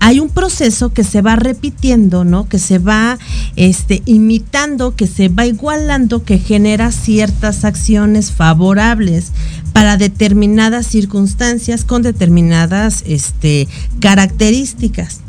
[0.06, 2.48] Hay un proceso que se va repitiendo, ¿no?
[2.48, 3.18] Que se va
[3.56, 9.32] este, imitando, que se va igualando, que genera ciertas acciones favorables
[9.74, 13.68] para determinadas circunstancias con determinadas este,
[14.00, 15.22] características.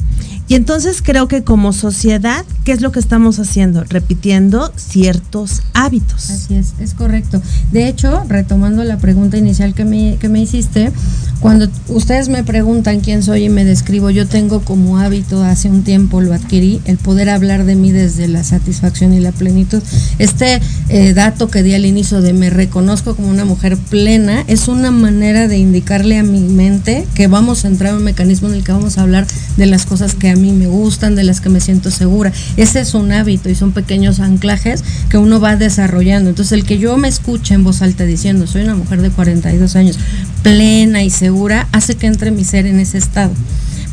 [0.49, 3.83] Y entonces creo que como sociedad, ¿qué es lo que estamos haciendo?
[3.85, 6.31] Repitiendo ciertos hábitos.
[6.31, 7.43] Así es, es correcto.
[7.73, 10.93] De hecho, retomando la pregunta inicial que me, que me hiciste,
[11.41, 15.83] cuando ustedes me preguntan quién soy y me describo, yo tengo como hábito, hace un
[15.83, 19.83] tiempo lo adquirí, el poder hablar de mí desde la satisfacción y la plenitud.
[20.19, 24.69] Este eh, dato que di al inicio de me reconozco como una mujer plena es
[24.69, 28.55] una manera de indicarle a mi mente que vamos a entrar en un mecanismo en
[28.55, 29.27] el que vamos a hablar
[29.57, 32.33] de las cosas que mí me gustan, de las que me siento segura.
[32.57, 36.31] Ese es un hábito y son pequeños anclajes que uno va desarrollando.
[36.31, 39.77] Entonces, el que yo me escuche en voz alta diciendo, soy una mujer de 42
[39.77, 39.99] años,
[40.43, 43.33] plena y segura, hace que entre mi ser en ese estado.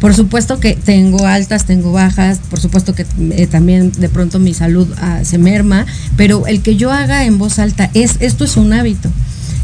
[0.03, 4.53] Por supuesto que tengo altas, tengo bajas, por supuesto que eh, también de pronto mi
[4.53, 5.85] salud ah, se merma,
[6.17, 9.09] pero el que yo haga en voz alta es esto es un hábito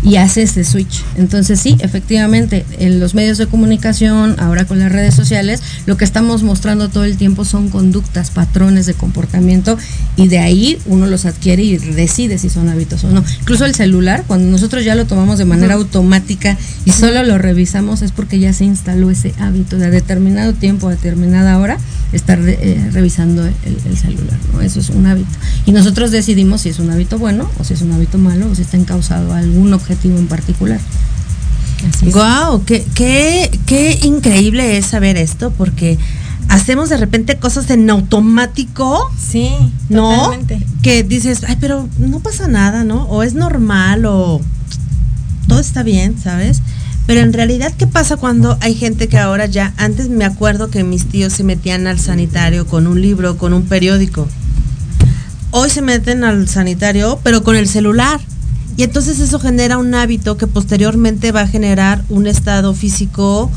[0.01, 1.03] y hace ese switch.
[1.17, 6.05] Entonces sí, efectivamente, en los medios de comunicación, ahora con las redes sociales, lo que
[6.05, 9.77] estamos mostrando todo el tiempo son conductas, patrones de comportamiento
[10.15, 13.23] y de ahí uno los adquiere y decide si son hábitos o no.
[13.41, 18.01] Incluso el celular, cuando nosotros ya lo tomamos de manera automática y solo lo revisamos
[18.01, 21.77] es porque ya se instaló ese hábito de a determinado tiempo, a determinada hora,
[22.13, 23.53] estar eh, revisando el,
[23.85, 24.61] el celular, ¿no?
[24.61, 25.29] Eso es un hábito.
[25.65, 28.55] Y nosotros decidimos si es un hábito bueno o si es un hábito malo o
[28.55, 30.79] si está encausado a algún objetivo en particular.
[32.11, 35.97] Wow, qué, qué, qué increíble es saber esto, porque
[36.49, 39.09] hacemos de repente cosas en automático.
[39.17, 39.51] Sí,
[39.87, 40.11] ¿no?
[40.15, 40.65] totalmente.
[40.81, 43.03] Que dices, ay, pero no pasa nada, ¿no?
[43.03, 44.41] O es normal, o
[45.47, 46.61] todo está bien, ¿sabes?
[47.07, 50.83] Pero en realidad, ¿qué pasa cuando hay gente que ahora ya, antes me acuerdo que
[50.83, 54.27] mis tíos se metían al sanitario con un libro, con un periódico.
[55.51, 58.19] Hoy se meten al sanitario, pero con el celular.
[58.79, 63.51] Y entonces eso genera un hábito que posteriormente va a generar un estado físico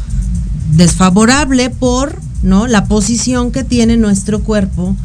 [0.73, 2.67] desfavorable por ¿no?
[2.67, 4.97] la posición que tiene nuestro cuerpo.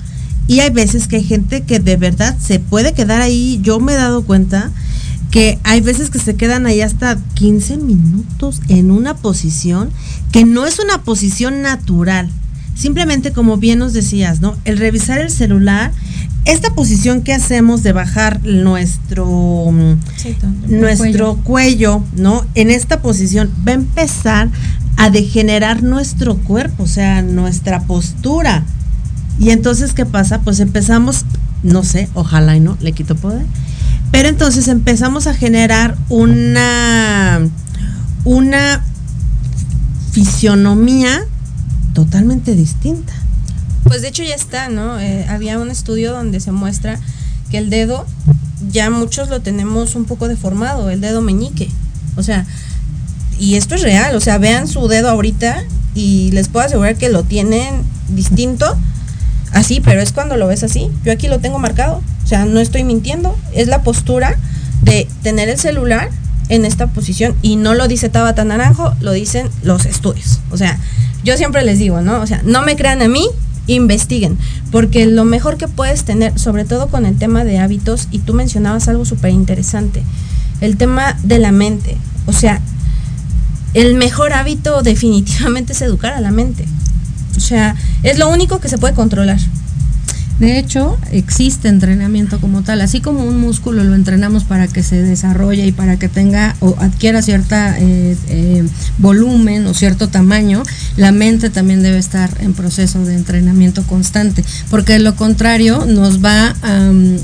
[0.47, 3.59] Y hay veces que hay gente que de verdad se puede quedar ahí.
[3.61, 4.71] Yo me he dado cuenta
[5.29, 9.91] que hay veces que se quedan ahí hasta 15 minutos en una posición
[10.31, 12.27] que no es una posición natural.
[12.73, 14.57] Simplemente como bien nos decías, ¿no?
[14.65, 15.91] El revisar el celular,
[16.45, 19.73] esta posición que hacemos de bajar nuestro,
[20.15, 20.35] Sí,
[20.67, 22.03] nuestro cuello.
[22.15, 22.45] ¿no?
[22.55, 24.49] En esta posición va a empezar
[24.97, 28.63] a degenerar nuestro cuerpo, o sea, nuestra postura.
[29.39, 30.41] Y entonces, ¿qué pasa?
[30.41, 31.25] Pues empezamos,
[31.63, 33.45] no sé, ojalá y no, le quito poder.
[34.11, 37.41] Pero entonces empezamos a generar una,
[38.23, 38.83] una
[40.11, 41.21] fisionomía
[41.93, 43.13] totalmente distinta.
[43.87, 44.99] Pues de hecho ya está, ¿no?
[44.99, 46.99] Eh, había un estudio donde se muestra
[47.49, 48.05] que el dedo
[48.71, 51.69] ya muchos lo tenemos un poco deformado, el dedo meñique.
[52.15, 52.45] O sea,
[53.39, 55.63] y esto es real, o sea, vean su dedo ahorita
[55.93, 58.77] y les puedo asegurar que lo tienen distinto,
[59.53, 60.89] así, pero es cuando lo ves así.
[61.03, 64.37] Yo aquí lo tengo marcado, o sea, no estoy mintiendo, es la postura
[64.81, 66.09] de tener el celular
[66.49, 70.39] en esta posición y no lo dice Tabata Naranjo, lo dicen los estudios.
[70.51, 70.79] O sea,
[71.23, 72.21] yo siempre les digo, ¿no?
[72.21, 73.27] O sea, no me crean a mí,
[73.67, 74.37] investiguen,
[74.71, 78.33] porque lo mejor que puedes tener, sobre todo con el tema de hábitos, y tú
[78.33, 80.03] mencionabas algo súper interesante,
[80.61, 81.97] el tema de la mente.
[82.25, 82.61] O sea,
[83.73, 86.65] el mejor hábito definitivamente es educar a la mente.
[87.35, 89.39] O sea, es lo único que se puede controlar.
[90.39, 95.01] De hecho, existe entrenamiento como tal, así como un músculo lo entrenamos para que se
[95.01, 98.63] desarrolle y para que tenga o adquiera cierta eh, eh,
[98.99, 100.61] volumen o cierto tamaño,
[100.95, 106.23] la mente también debe estar en proceso de entrenamiento constante, porque de lo contrario nos
[106.23, 106.55] va,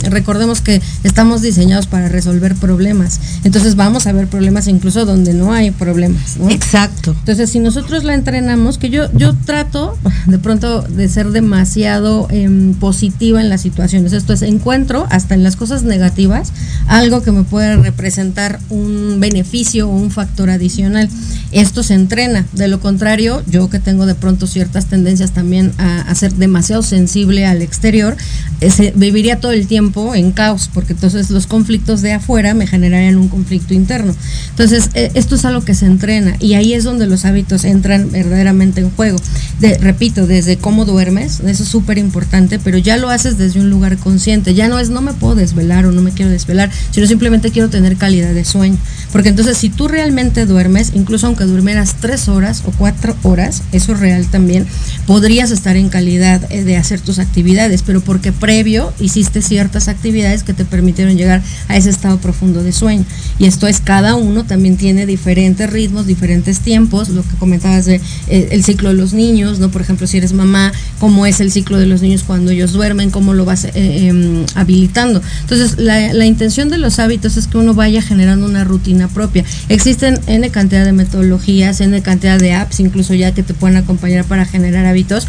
[0.09, 5.53] recordemos que estamos diseñados para resolver problemas, entonces vamos a ver problemas incluso donde no
[5.53, 6.37] hay problemas.
[6.49, 7.15] Exacto.
[7.19, 12.73] Entonces, si nosotros la entrenamos, que yo, yo trato de pronto de ser demasiado eh,
[13.03, 14.13] en las situaciones.
[14.13, 16.53] Esto es, encuentro hasta en las cosas negativas
[16.87, 21.09] algo que me puede representar un beneficio o un factor adicional.
[21.51, 22.45] Esto se entrena.
[22.53, 27.45] De lo contrario, yo que tengo de pronto ciertas tendencias también a, ser demasiado sensible
[27.45, 28.15] al exterior,
[28.61, 33.17] ese, viviría todo el tiempo en caos, porque entonces los conflictos de afuera me generarían
[33.17, 34.15] un conflicto interno.
[34.51, 38.11] Entonces, eh, esto es algo que se entrena y ahí es donde los hábitos entran
[38.11, 39.17] verdaderamente en juego.
[39.59, 43.69] De, repito, desde cómo duermes, eso es súper importante, pero ya lo haces desde un
[43.69, 44.53] lugar consciente.
[44.53, 47.69] Ya no es no me puedo desvelar o no me quiero desvelar, sino simplemente quiero
[47.69, 48.77] tener calidad de sueño.
[49.11, 53.93] Porque entonces si tú realmente duermes, incluso aunque durmieras tres horas o cuatro horas, eso
[53.93, 54.65] es real también,
[55.05, 60.43] podrías estar en calidad eh, de hacer tus actividades, pero porque previo hiciste ciertas actividades
[60.43, 63.05] que te permitieron llegar a ese estado profundo de sueño.
[63.39, 68.01] Y esto es, cada uno también tiene diferentes ritmos, diferentes tiempos, lo que comentabas de
[68.27, 69.69] eh, el ciclo de los niños, ¿no?
[69.71, 72.82] Por ejemplo, si eres mamá, cómo es el ciclo de los niños cuando ellos duermen,
[73.11, 75.21] cómo lo vas eh, em, habilitando.
[75.41, 79.43] Entonces, la, intención de los hábitos es que uno vaya generando una rutina propia.
[79.69, 84.25] Existen N cantidad de metodologías, N cantidad de apps, incluso ya que te pueden acompañar
[84.25, 85.27] para generar hábitos.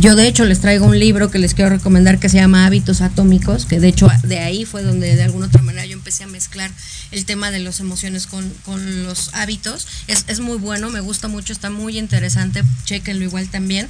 [0.00, 3.00] Yo, de hecho, les traigo un libro que les quiero recomendar que se llama Hábitos
[3.00, 6.26] Atómicos, que de hecho de ahí fue donde de alguna otra manera yo empecé a
[6.26, 6.70] mezclar
[7.12, 8.52] el tema de las emociones con,
[9.04, 9.86] los hábitos.
[10.08, 13.88] Es, es, muy bueno, me gusta mucho, está muy interesante, chequenlo igual también.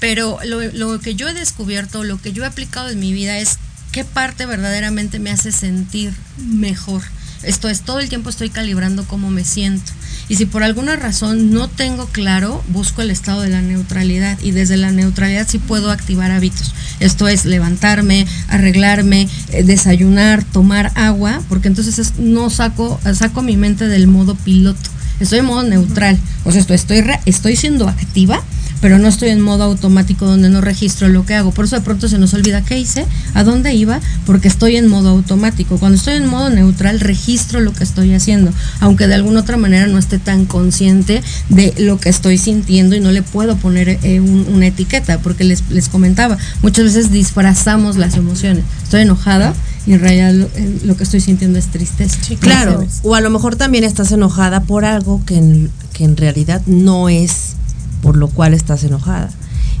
[0.00, 3.38] Pero lo, lo que yo he descubierto, lo que yo he aplicado en mi vida
[3.38, 3.58] es
[3.92, 7.02] qué parte verdaderamente me hace sentir mejor.
[7.42, 9.92] Esto es, todo el tiempo estoy calibrando cómo me siento.
[10.32, 14.38] Y si por alguna razón no tengo claro, busco el estado de la neutralidad.
[14.40, 16.74] Y desde la neutralidad sí puedo activar hábitos.
[17.00, 23.88] Esto es levantarme, arreglarme, eh, desayunar, tomar agua, porque entonces no saco, saco mi mente
[23.88, 24.88] del modo piloto.
[25.20, 26.18] Estoy en modo neutral.
[26.44, 28.42] O sea, esto, estoy, estoy siendo activa,
[28.82, 31.52] pero no estoy en modo automático donde no registro lo que hago.
[31.52, 34.88] Por eso de pronto se nos olvida qué hice, a dónde iba, porque estoy en
[34.88, 35.78] modo automático.
[35.78, 39.86] Cuando estoy en modo neutral, registro lo que estoy haciendo, aunque de alguna otra manera
[39.86, 44.20] no esté tan consciente de lo que estoy sintiendo y no le puedo poner eh,
[44.20, 48.64] una etiqueta, porque les, les comentaba, muchas veces disfrazamos las emociones.
[48.82, 49.54] Estoy enojada
[49.86, 50.48] y en realidad
[50.84, 52.18] lo, que estoy sintiendo es tristeza.
[52.40, 57.08] claro, o a lo mejor también estás enojada por algo que que en realidad no
[57.08, 57.56] es
[58.02, 59.30] por lo cual estás enojada.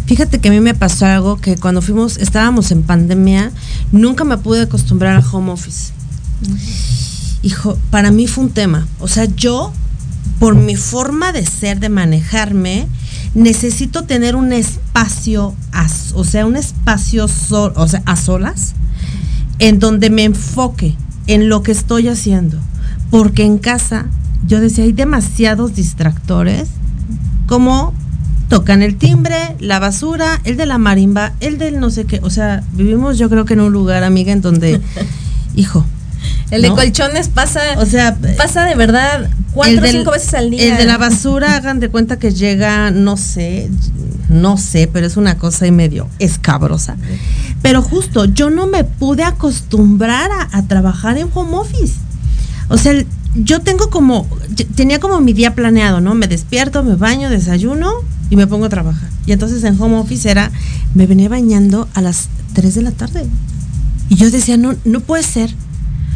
[0.06, 3.52] Fíjate que a mí me pasó algo que cuando fuimos, estábamos en pandemia,
[3.92, 5.92] nunca me pude acostumbrar al home office.
[7.42, 8.86] Hijo, para mí fue un tema.
[8.98, 9.72] O sea, yo,
[10.38, 12.88] por mi forma de ser, de manejarme,
[13.34, 15.54] necesito tener un espacio,
[16.14, 18.74] o sea, un espacio o sea, a solas,
[19.58, 20.96] en donde me enfoque
[21.26, 22.58] en lo que estoy haciendo.
[23.10, 24.06] Porque en casa,
[24.46, 26.68] yo decía, hay demasiados distractores,
[27.46, 27.94] como
[28.52, 32.20] tocan el timbre, la basura, el de la marimba, el del no sé qué.
[32.22, 34.78] O sea, vivimos yo creo que en un lugar, amiga, en donde,
[35.56, 35.86] hijo.
[36.50, 40.70] El de colchones pasa, o sea, pasa de verdad cuatro o cinco veces al día.
[40.70, 43.70] El de la basura, hagan de cuenta que llega, no sé,
[44.28, 46.98] no sé, pero es una cosa y medio escabrosa.
[47.62, 51.94] Pero justo, yo no me pude acostumbrar a, a trabajar en home office.
[52.68, 52.92] O sea,
[53.34, 54.28] yo tengo como,
[54.74, 56.14] tenía como mi día planeado, ¿no?
[56.14, 57.94] Me despierto, me baño, desayuno,
[58.32, 59.10] y me pongo a trabajar.
[59.26, 60.50] Y entonces en home office era,
[60.94, 63.26] me venía bañando a las 3 de la tarde.
[64.08, 65.54] Y yo decía, no, no puede ser.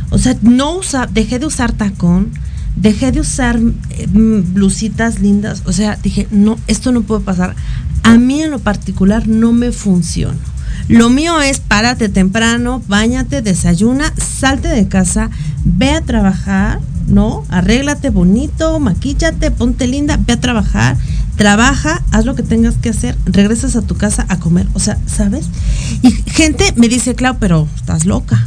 [0.09, 2.31] O sea, no usa, dejé de usar tacón,
[2.75, 3.61] dejé de usar
[3.91, 5.63] eh, blusitas lindas.
[5.67, 7.55] O sea, dije, no, esto no puede pasar.
[8.03, 10.39] A mí en lo particular no me funciona.
[10.89, 15.29] Lo mío es párate temprano, bañate, desayuna, salte de casa,
[15.67, 17.45] ve a trabajar, ¿no?
[17.51, 20.97] Arréglate bonito, maquíllate, ponte linda, ve a trabajar,
[21.37, 24.99] trabaja, haz lo que tengas que hacer, regresas a tu casa a comer, o sea,
[25.07, 25.47] ¿sabes?
[26.03, 28.47] Y gente me dice, claro, pero estás loca.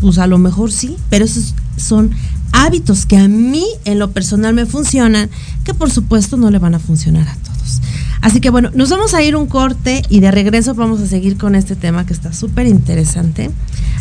[0.00, 2.10] Pues a lo mejor sí, pero esos son
[2.52, 5.30] hábitos que a mí en lo personal me funcionan,
[5.64, 7.80] que por supuesto no le van a funcionar a todos.
[8.20, 11.36] Así que bueno, nos vamos a ir un corte y de regreso vamos a seguir
[11.38, 13.50] con este tema que está súper interesante.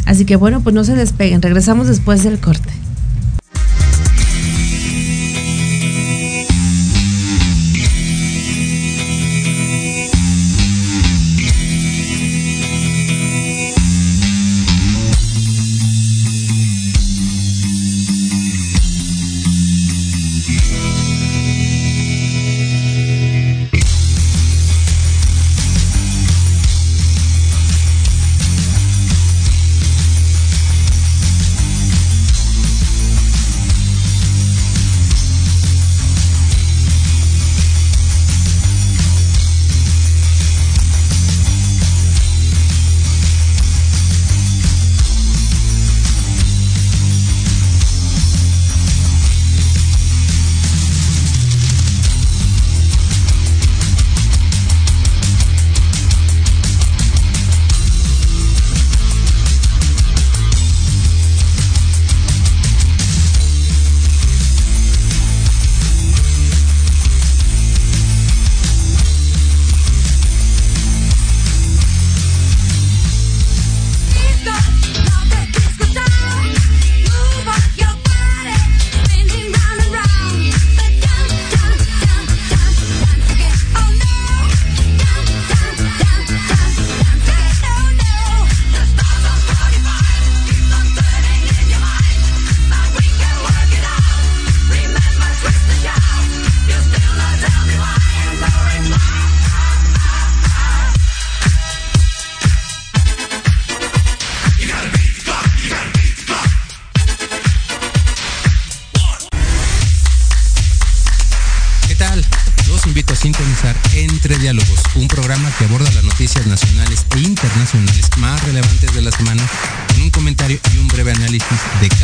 [0.05, 2.73] Así que bueno, pues no se despeguen, regresamos después del corte.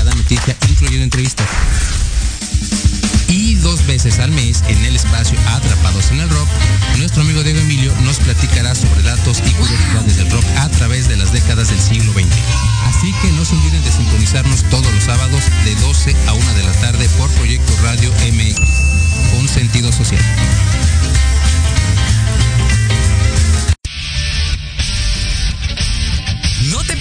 [0.03, 1.47] Cada noticia, incluyendo entrevistas.
[3.27, 6.47] Y dos veces al mes, en el espacio Atrapados en el Rock,
[6.97, 11.17] nuestro amigo Diego Emilio nos platicará sobre datos y curiosidades del rock a través de
[11.17, 12.25] las décadas del siglo XX.
[12.87, 16.63] Así que no se olviden de sintonizarnos todos los sábados de 12 a 1 de
[16.63, 18.59] la tarde por Proyecto Radio MX,
[19.35, 20.23] con sentido social.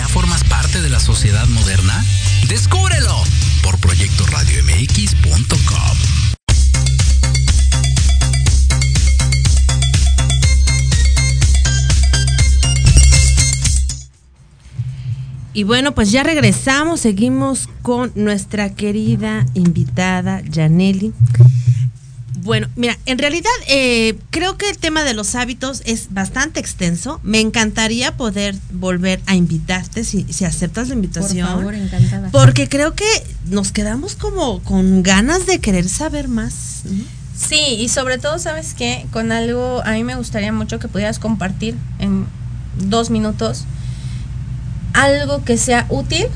[0.00, 2.02] ya formas parte de la sociedad moderna?
[2.48, 3.22] Descúbrelo
[3.62, 5.98] por proyectoradiomx.com.
[15.52, 21.12] Y bueno, pues ya regresamos, seguimos con nuestra querida invitada Janelli.
[22.42, 27.20] Bueno, mira, en realidad eh, creo que el tema de los hábitos es bastante extenso.
[27.22, 31.46] Me encantaría poder volver a invitarte si, si aceptas la invitación.
[31.46, 32.30] Por favor, encantada.
[32.30, 33.06] Porque creo que
[33.46, 36.82] nos quedamos como con ganas de querer saber más.
[37.36, 39.06] Sí, y sobre todo, ¿sabes qué?
[39.12, 42.26] Con algo, a mí me gustaría mucho que pudieras compartir en
[42.78, 43.64] dos minutos
[44.92, 46.26] algo que sea útil,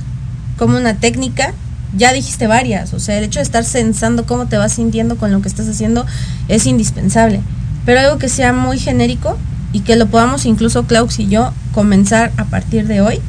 [0.59, 1.55] como una técnica.
[1.97, 5.33] Ya dijiste varias, o sea, el hecho de estar sensando cómo te vas sintiendo con
[5.33, 6.05] lo que estás haciendo
[6.49, 7.41] es indispensable.
[7.87, 9.39] Pero algo que sea muy genérico
[9.73, 13.21] y que lo podamos incluso Klaus y yo comenzar a partir de hoy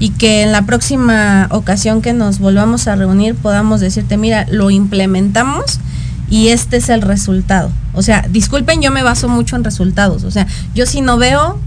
[0.00, 4.70] y que en la próxima ocasión que nos volvamos a reunir podamos decirte, mira, lo
[4.70, 5.80] implementamos
[6.30, 7.70] y este es el resultado.
[7.94, 10.24] O sea, disculpen, yo me baso mucho en resultados.
[10.24, 11.58] O sea, yo si no veo,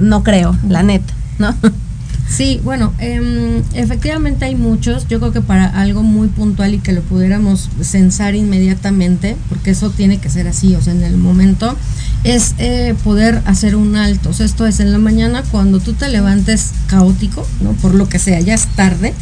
[0.00, 1.54] no creo, la neta, ¿no?
[2.34, 5.06] Sí, bueno, eh, efectivamente hay muchos.
[5.06, 9.90] Yo creo que para algo muy puntual y que lo pudiéramos censar inmediatamente, porque eso
[9.90, 11.76] tiene que ser así, o sea, en el momento,
[12.24, 14.30] es eh, poder hacer un alto.
[14.30, 17.72] O sea, esto es en la mañana cuando tú te levantes caótico, ¿no?
[17.72, 19.12] Por lo que sea, ya es tarde,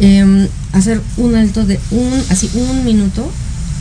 [0.00, 3.30] eh, hacer un alto de un, así, un minuto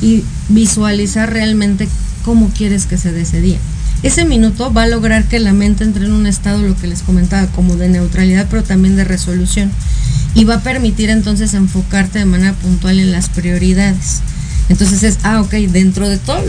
[0.03, 1.87] y visualizar realmente
[2.23, 3.57] cómo quieres que se dé día
[4.03, 7.01] ese minuto va a lograr que la mente entre en un estado, lo que les
[7.01, 9.71] comentaba, como de neutralidad, pero también de resolución.
[10.35, 14.21] Y va a permitir entonces enfocarte de manera puntual en las prioridades.
[14.69, 16.43] Entonces es, ah, ok, dentro de todo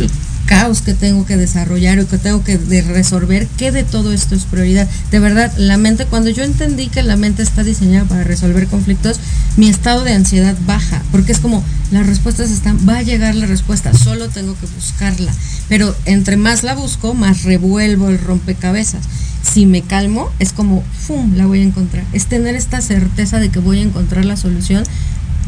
[0.49, 2.57] caos que tengo que desarrollar o que tengo que
[2.89, 4.89] resolver, ¿qué de todo esto es prioridad?
[5.11, 9.21] De verdad, la mente, cuando yo entendí que la mente está diseñada para resolver conflictos,
[9.59, 13.47] mi estado de ansiedad baja, porque es como, las respuestas están, va a llegar la
[13.47, 15.33] respuesta, solo tengo que buscarla.
[15.69, 19.03] Pero entre más la busco, más revuelvo el rompecabezas.
[19.43, 22.05] Si me calmo, es como, ¡fum!, la voy a encontrar.
[22.13, 24.85] Es tener esta certeza de que voy a encontrar la solución.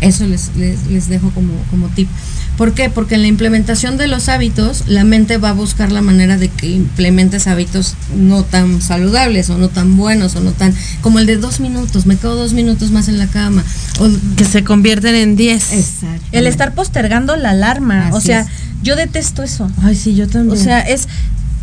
[0.00, 2.08] Eso les, les, les dejo como, como tip.
[2.56, 2.90] ¿Por qué?
[2.90, 6.48] Porque en la implementación de los hábitos, la mente va a buscar la manera de
[6.48, 11.26] que implementes hábitos no tan saludables o no tan buenos o no tan como el
[11.26, 13.64] de dos minutos, me quedo dos minutos más en la cama.
[13.98, 15.72] O, que se convierten en diez.
[15.72, 16.26] Exacto.
[16.32, 18.48] El estar postergando la alarma, Así o sea, es.
[18.82, 19.70] yo detesto eso.
[19.82, 20.58] Ay, sí, yo también.
[20.58, 21.08] O sea, es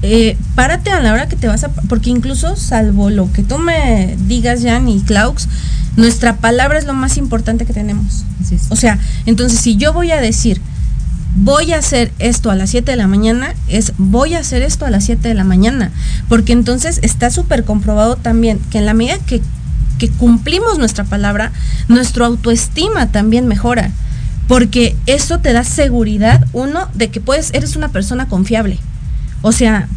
[0.03, 1.69] eh, párate a la hora que te vas a...
[1.69, 5.47] Porque incluso, salvo lo que tú me digas, Jan y Klaus,
[5.95, 8.23] nuestra palabra es lo más importante que tenemos.
[8.69, 10.61] O sea, entonces si yo voy a decir,
[11.35, 14.85] voy a hacer esto a las 7 de la mañana, es voy a hacer esto
[14.85, 15.91] a las 7 de la mañana.
[16.29, 19.41] Porque entonces está súper comprobado también que en la medida que,
[20.19, 21.51] cumplimos nuestra palabra,
[21.87, 23.91] nuestra autoestima también mejora.
[24.47, 28.79] Porque eso te da seguridad, uno, de que puedes, eres una persona confiable.
[29.41, 29.87] O sea,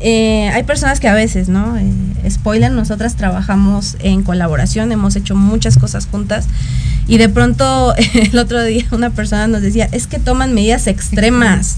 [0.00, 1.76] eh, hay personas que a veces, ¿no?
[1.76, 6.46] Eh, spoiler, nosotras trabajamos en colaboración, hemos hecho muchas cosas juntas
[7.06, 11.76] y de pronto el otro día una persona nos decía, es que toman medidas extremas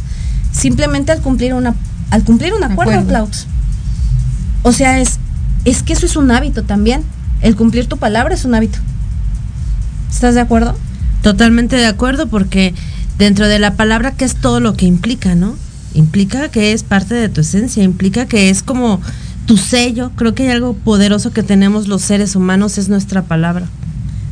[0.52, 1.74] simplemente al cumplir una
[2.10, 3.08] al cumplir un acuerdo, acuerdo.
[3.08, 3.46] Klaus.
[4.62, 5.18] O sea, es
[5.64, 7.02] es que eso es un hábito también.
[7.40, 8.78] El cumplir tu palabra es un hábito.
[10.10, 10.76] ¿Estás de acuerdo?
[11.22, 12.74] Totalmente de acuerdo porque
[13.18, 15.56] dentro de la palabra que es todo lo que implica, ¿no?
[15.94, 19.00] implica que es parte de tu esencia, implica que es como
[19.46, 20.10] tu sello.
[20.16, 23.66] Creo que hay algo poderoso que tenemos los seres humanos, es nuestra palabra.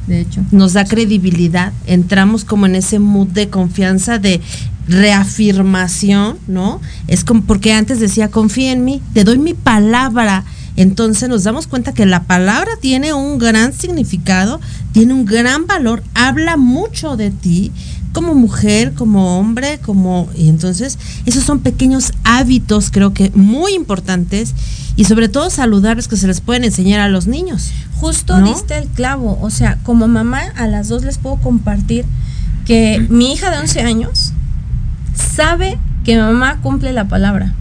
[0.07, 0.43] De hecho.
[0.51, 4.41] Nos da credibilidad, entramos como en ese mood de confianza, de
[4.89, 6.81] reafirmación, ¿no?
[7.07, 10.45] Es como porque antes decía, confía en mí, te doy mi palabra.
[10.77, 14.61] Entonces nos damos cuenta que la palabra tiene un gran significado,
[14.93, 17.71] tiene un gran valor, habla mucho de ti,
[18.13, 24.55] como mujer, como hombre, como y entonces esos son pequeños hábitos creo que muy importantes
[24.97, 27.73] y sobre todo saludables que se les pueden enseñar a los niños.
[27.97, 28.47] Justo ¿no?
[28.47, 32.05] diste el clavo, o sea, como mamá a las dos les puedo compartir
[32.67, 34.33] que mi hija de 11 años
[35.15, 37.55] sabe que mamá cumple la palabra.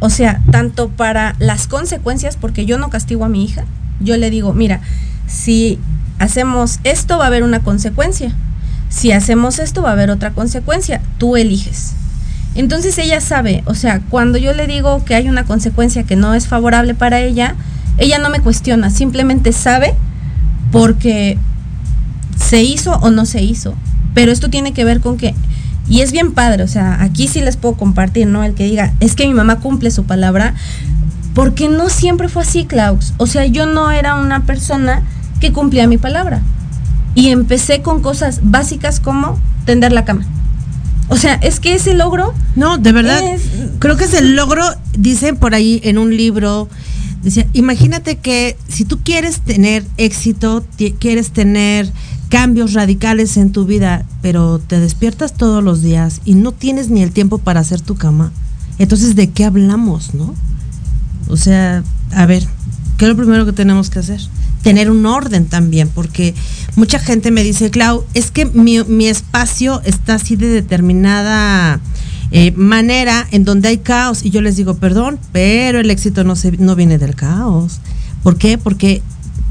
[0.00, 3.64] O sea, tanto para las consecuencias, porque yo no castigo a mi hija,
[4.00, 4.80] yo le digo, mira,
[5.26, 5.78] si
[6.18, 8.34] hacemos esto va a haber una consecuencia
[8.88, 11.94] si hacemos esto va a haber otra consecuencia, tú eliges.
[12.54, 16.34] Entonces ella sabe, o sea, cuando yo le digo que hay una consecuencia que no
[16.34, 17.54] es favorable para ella,
[17.98, 19.94] ella no me cuestiona, simplemente sabe
[20.72, 21.38] porque
[22.36, 23.74] se hizo o no se hizo.
[24.14, 25.34] Pero esto tiene que ver con que,
[25.88, 28.42] y es bien padre, o sea, aquí sí les puedo compartir, ¿no?
[28.42, 30.54] El que diga, es que mi mamá cumple su palabra,
[31.34, 33.14] porque no siempre fue así, Klaus.
[33.18, 35.02] O sea, yo no era una persona
[35.40, 36.42] que cumplía mi palabra
[37.14, 40.26] y empecé con cosas básicas como tender la cama.
[41.08, 42.34] O sea, es que ese logro.
[42.54, 43.22] No, de verdad.
[43.22, 43.42] Es,
[43.78, 44.64] creo que es el logro,
[44.96, 46.68] dicen por ahí en un libro.
[47.22, 50.64] Decía, imagínate que si tú quieres tener éxito,
[50.98, 51.90] quieres tener
[52.28, 57.02] cambios radicales en tu vida, pero te despiertas todos los días y no tienes ni
[57.02, 58.32] el tiempo para hacer tu cama,
[58.78, 60.34] entonces ¿de qué hablamos, no?
[61.28, 61.82] O sea,
[62.12, 62.46] a ver,
[62.96, 64.20] ¿qué es lo primero que tenemos que hacer?
[64.62, 66.34] Tener un orden también, porque
[66.76, 71.80] mucha gente me dice, Clau, es que mi, mi espacio está así de determinada
[72.30, 74.24] eh, manera en donde hay caos.
[74.24, 77.80] Y yo les digo, perdón, pero el éxito no, se, no viene del caos.
[78.22, 78.58] ¿Por qué?
[78.58, 79.02] Porque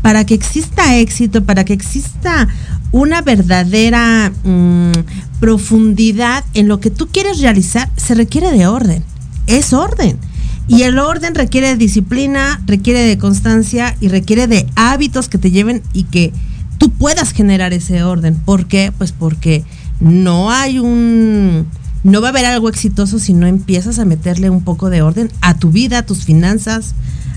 [0.01, 2.47] para que exista éxito, para que exista
[2.91, 4.91] una verdadera mmm,
[5.39, 9.03] profundidad en lo que tú quieres realizar, se requiere de orden.
[9.47, 10.19] Es orden.
[10.67, 15.49] Y el orden requiere de disciplina, requiere de constancia y requiere de hábitos que te
[15.49, 16.33] lleven y que
[16.77, 18.35] tú puedas generar ese orden.
[18.35, 18.91] ¿Por qué?
[18.97, 19.63] Pues porque
[19.99, 21.67] no hay un...
[22.03, 25.31] No va a haber algo exitoso si no empiezas a meterle un poco de orden
[25.41, 26.93] a tu vida, a tus finanzas,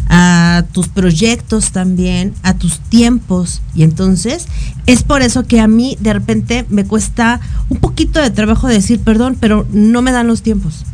[0.08, 3.62] a tus proyectos también, a tus tiempos.
[3.74, 4.46] Y entonces
[4.86, 9.00] es por eso que a mí de repente me cuesta un poquito de trabajo decir
[9.00, 10.84] perdón, pero no me dan los tiempos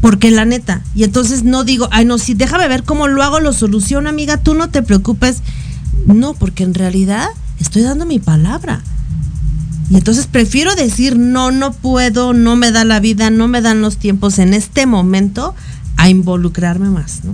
[0.00, 3.40] porque la neta, y entonces no digo, ay no, sí, déjame ver cómo lo hago,
[3.40, 5.42] lo soluciono, amiga, tú no te preocupes.
[6.06, 7.26] No, porque en realidad
[7.58, 8.80] estoy dando mi palabra.
[9.90, 13.80] Y entonces prefiero decir, no, no puedo, no me da la vida, no me dan
[13.80, 15.54] los tiempos en este momento,
[15.96, 17.32] a involucrarme más, ¿no?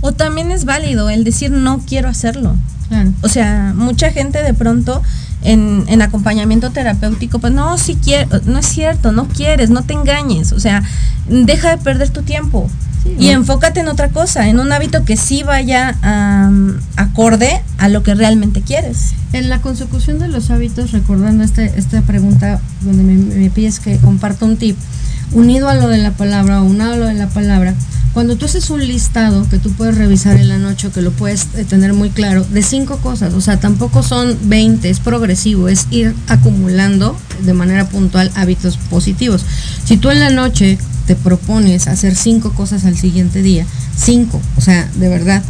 [0.00, 2.54] O también es válido el decir, no quiero hacerlo.
[2.88, 3.12] Claro.
[3.22, 5.02] O sea, mucha gente de pronto
[5.46, 9.94] en, en acompañamiento terapéutico, pues no, si quiero, no es cierto, no quieres, no te
[9.94, 10.82] engañes, o sea,
[11.28, 12.68] deja de perder tu tiempo
[13.18, 15.94] y enfócate en otra cosa, en un hábito que sí vaya
[16.96, 19.12] acorde a lo que realmente quieres.
[19.32, 23.98] En la consecución de los hábitos, recordando este, esta pregunta donde me, me pides que
[23.98, 24.76] comparta un tip,
[25.32, 27.74] unido a lo de la palabra o unado a lo de la palabra,
[28.16, 31.48] cuando tú haces un listado que tú puedes revisar en la noche, que lo puedes
[31.54, 35.86] eh, tener muy claro, de cinco cosas, o sea, tampoco son 20, es progresivo, es
[35.90, 37.14] ir acumulando
[37.44, 39.44] de manera puntual hábitos positivos.
[39.84, 44.62] Si tú en la noche te propones hacer cinco cosas al siguiente día, cinco, o
[44.62, 45.42] sea, de verdad,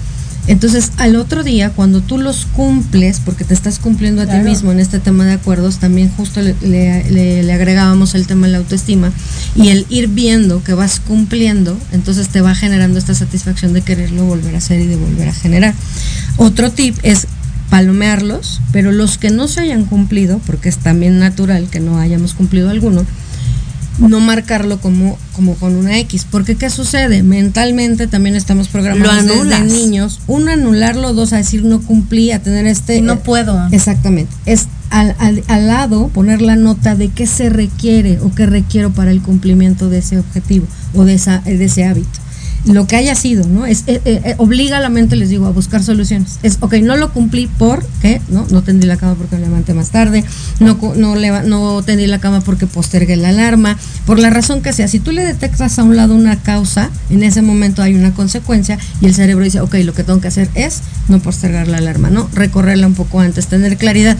[0.49, 4.44] entonces, al otro día, cuando tú los cumples, porque te estás cumpliendo a Claro.
[4.44, 8.26] ti mismo en este tema de acuerdos, también justo le, le- le- le agregábamos el
[8.26, 9.12] tema de la autoestima
[9.57, 14.24] y el ir viendo que vas cumpliendo, entonces te va generando esta satisfacción de quererlo
[14.24, 15.74] volver a hacer y de volver a generar.
[16.36, 17.26] Otro tip es
[17.70, 22.34] palomearlos, pero los que no se hayan cumplido, porque es también natural que no hayamos
[22.34, 23.05] cumplido alguno,
[23.99, 26.26] no marcarlo como, como con una X.
[26.30, 27.22] Porque ¿qué sucede?
[27.22, 30.20] Mentalmente también estamos programados desde niños.
[30.26, 31.12] Uno, anularlo.
[31.14, 33.01] Dos, a decir no cumplí, a tener este...
[33.01, 33.68] No puedo.
[33.72, 34.32] Exactamente.
[34.44, 38.92] Es al, al- al lado poner la nota de qué se requiere o qué requiero
[38.92, 42.20] para el cumplimiento de ese objetivo o de, esa, de ese hábito.
[42.66, 43.64] Lo que haya sido, ¿no?
[43.64, 46.38] Es, eh, eh, obliga a la mente, les digo, a buscar soluciones.
[46.42, 48.44] Es, ok, no lo cumplí porque, ¿no?
[48.50, 50.24] No tendí la cama porque me levanté más tarde,
[50.58, 54.88] no, no, no tendí la cama porque postergué la alarma, por la razón que sea.
[54.88, 58.78] Si tú le detectas a un lado una causa, en ese momento hay una consecuencia
[59.00, 62.10] y el cerebro dice, ok, lo que tengo que hacer es no postergar la alarma,
[62.10, 62.28] ¿no?
[62.34, 64.16] Recorrerla un poco antes, tener claridad.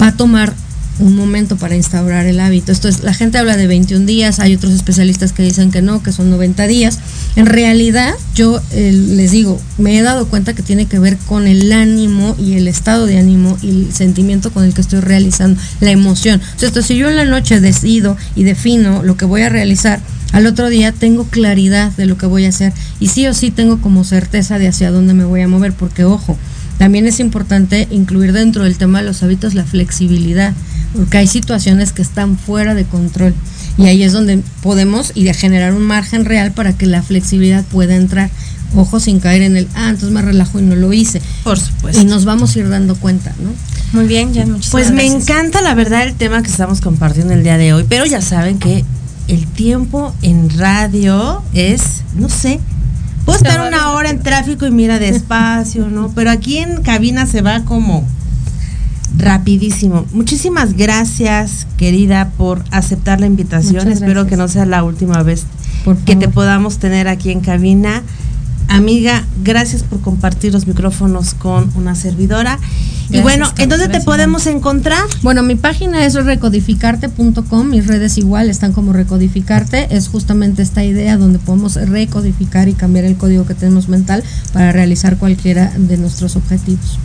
[0.00, 0.54] Va a tomar
[1.02, 2.70] un momento para instaurar el hábito.
[2.70, 6.02] Esto es, la gente habla de 21 días, hay otros especialistas que dicen que no,
[6.02, 7.00] que son 90 días.
[7.34, 11.46] En realidad, yo eh, les digo, me he dado cuenta que tiene que ver con
[11.46, 15.60] el ánimo y el estado de ánimo y el sentimiento con el que estoy realizando,
[15.80, 16.40] la emoción.
[16.60, 20.00] Esto, si yo en la noche decido y defino lo que voy a realizar,
[20.32, 23.50] al otro día tengo claridad de lo que voy a hacer y sí o sí
[23.50, 26.38] tengo como certeza de hacia dónde me voy a mover, porque ojo,
[26.78, 30.54] también es importante incluir dentro del tema de los hábitos la flexibilidad,
[30.94, 33.34] porque hay situaciones que están fuera de control
[33.78, 37.64] y ahí es donde podemos y de generar un margen real para que la flexibilidad
[37.64, 38.30] pueda entrar.
[38.74, 41.20] Ojo sin caer en el, ah, entonces me relajo y no lo hice.
[41.44, 42.00] Por supuesto.
[42.00, 43.50] Y nos vamos a ir dando cuenta, ¿no?
[43.92, 45.28] Muy bien, Jan, muchísimas Pues me gracias.
[45.28, 48.58] encanta la verdad el tema que estamos compartiendo el día de hoy, pero ya saben
[48.58, 48.84] que
[49.28, 52.60] el tiempo en radio es, no sé,
[53.26, 56.10] puedo estar una hora en tráfico y mira despacio, ¿no?
[56.14, 58.06] Pero aquí en cabina se va como
[59.22, 60.04] rapidísimo.
[60.12, 63.90] Muchísimas gracias, querida, por aceptar la invitación.
[63.90, 65.46] Espero que no sea la última vez
[66.04, 68.02] que te podamos tener aquí en cabina.
[68.68, 72.58] Amiga, gracias por compartir los micrófonos con una servidora.
[73.10, 75.02] y bueno, ¿en dónde te podemos encontrar?
[75.22, 81.18] Bueno, mi página es recodificarte.com, mis redes igual están como recodificarte, es justamente esta idea
[81.18, 86.36] donde podemos recodificar y cambiar el código que tenemos mental para realizar cualquiera de nuestros
[86.36, 86.98] objetivos.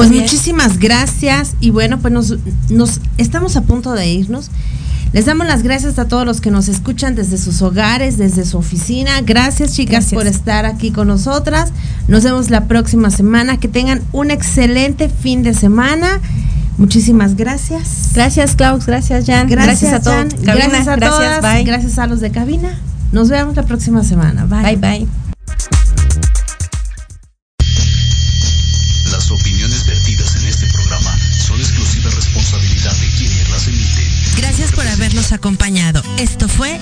[0.00, 0.22] Pues Bien.
[0.22, 2.34] muchísimas gracias y bueno, pues nos,
[2.70, 4.50] nos estamos a punto de irnos.
[5.12, 8.56] Les damos las gracias a todos los que nos escuchan desde sus hogares, desde su
[8.56, 9.20] oficina.
[9.20, 10.14] Gracias chicas Gracias.
[10.14, 11.72] por estar aquí con nosotras.
[12.08, 13.58] Nos vemos la próxima semana.
[13.58, 16.18] Que tengan un excelente fin de semana.
[16.78, 18.08] Muchísimas gracias.
[18.14, 19.50] Gracias, Klaus, gracias, Jan.
[19.50, 20.34] Gracias, a todos.
[20.40, 21.42] Gracias a gracias, todas.
[21.42, 21.64] bye.
[21.64, 22.80] Gracias a los de cabina.
[23.12, 24.46] Nos vemos la próxima semana.
[24.46, 25.00] Bye, bye.
[25.00, 25.19] Las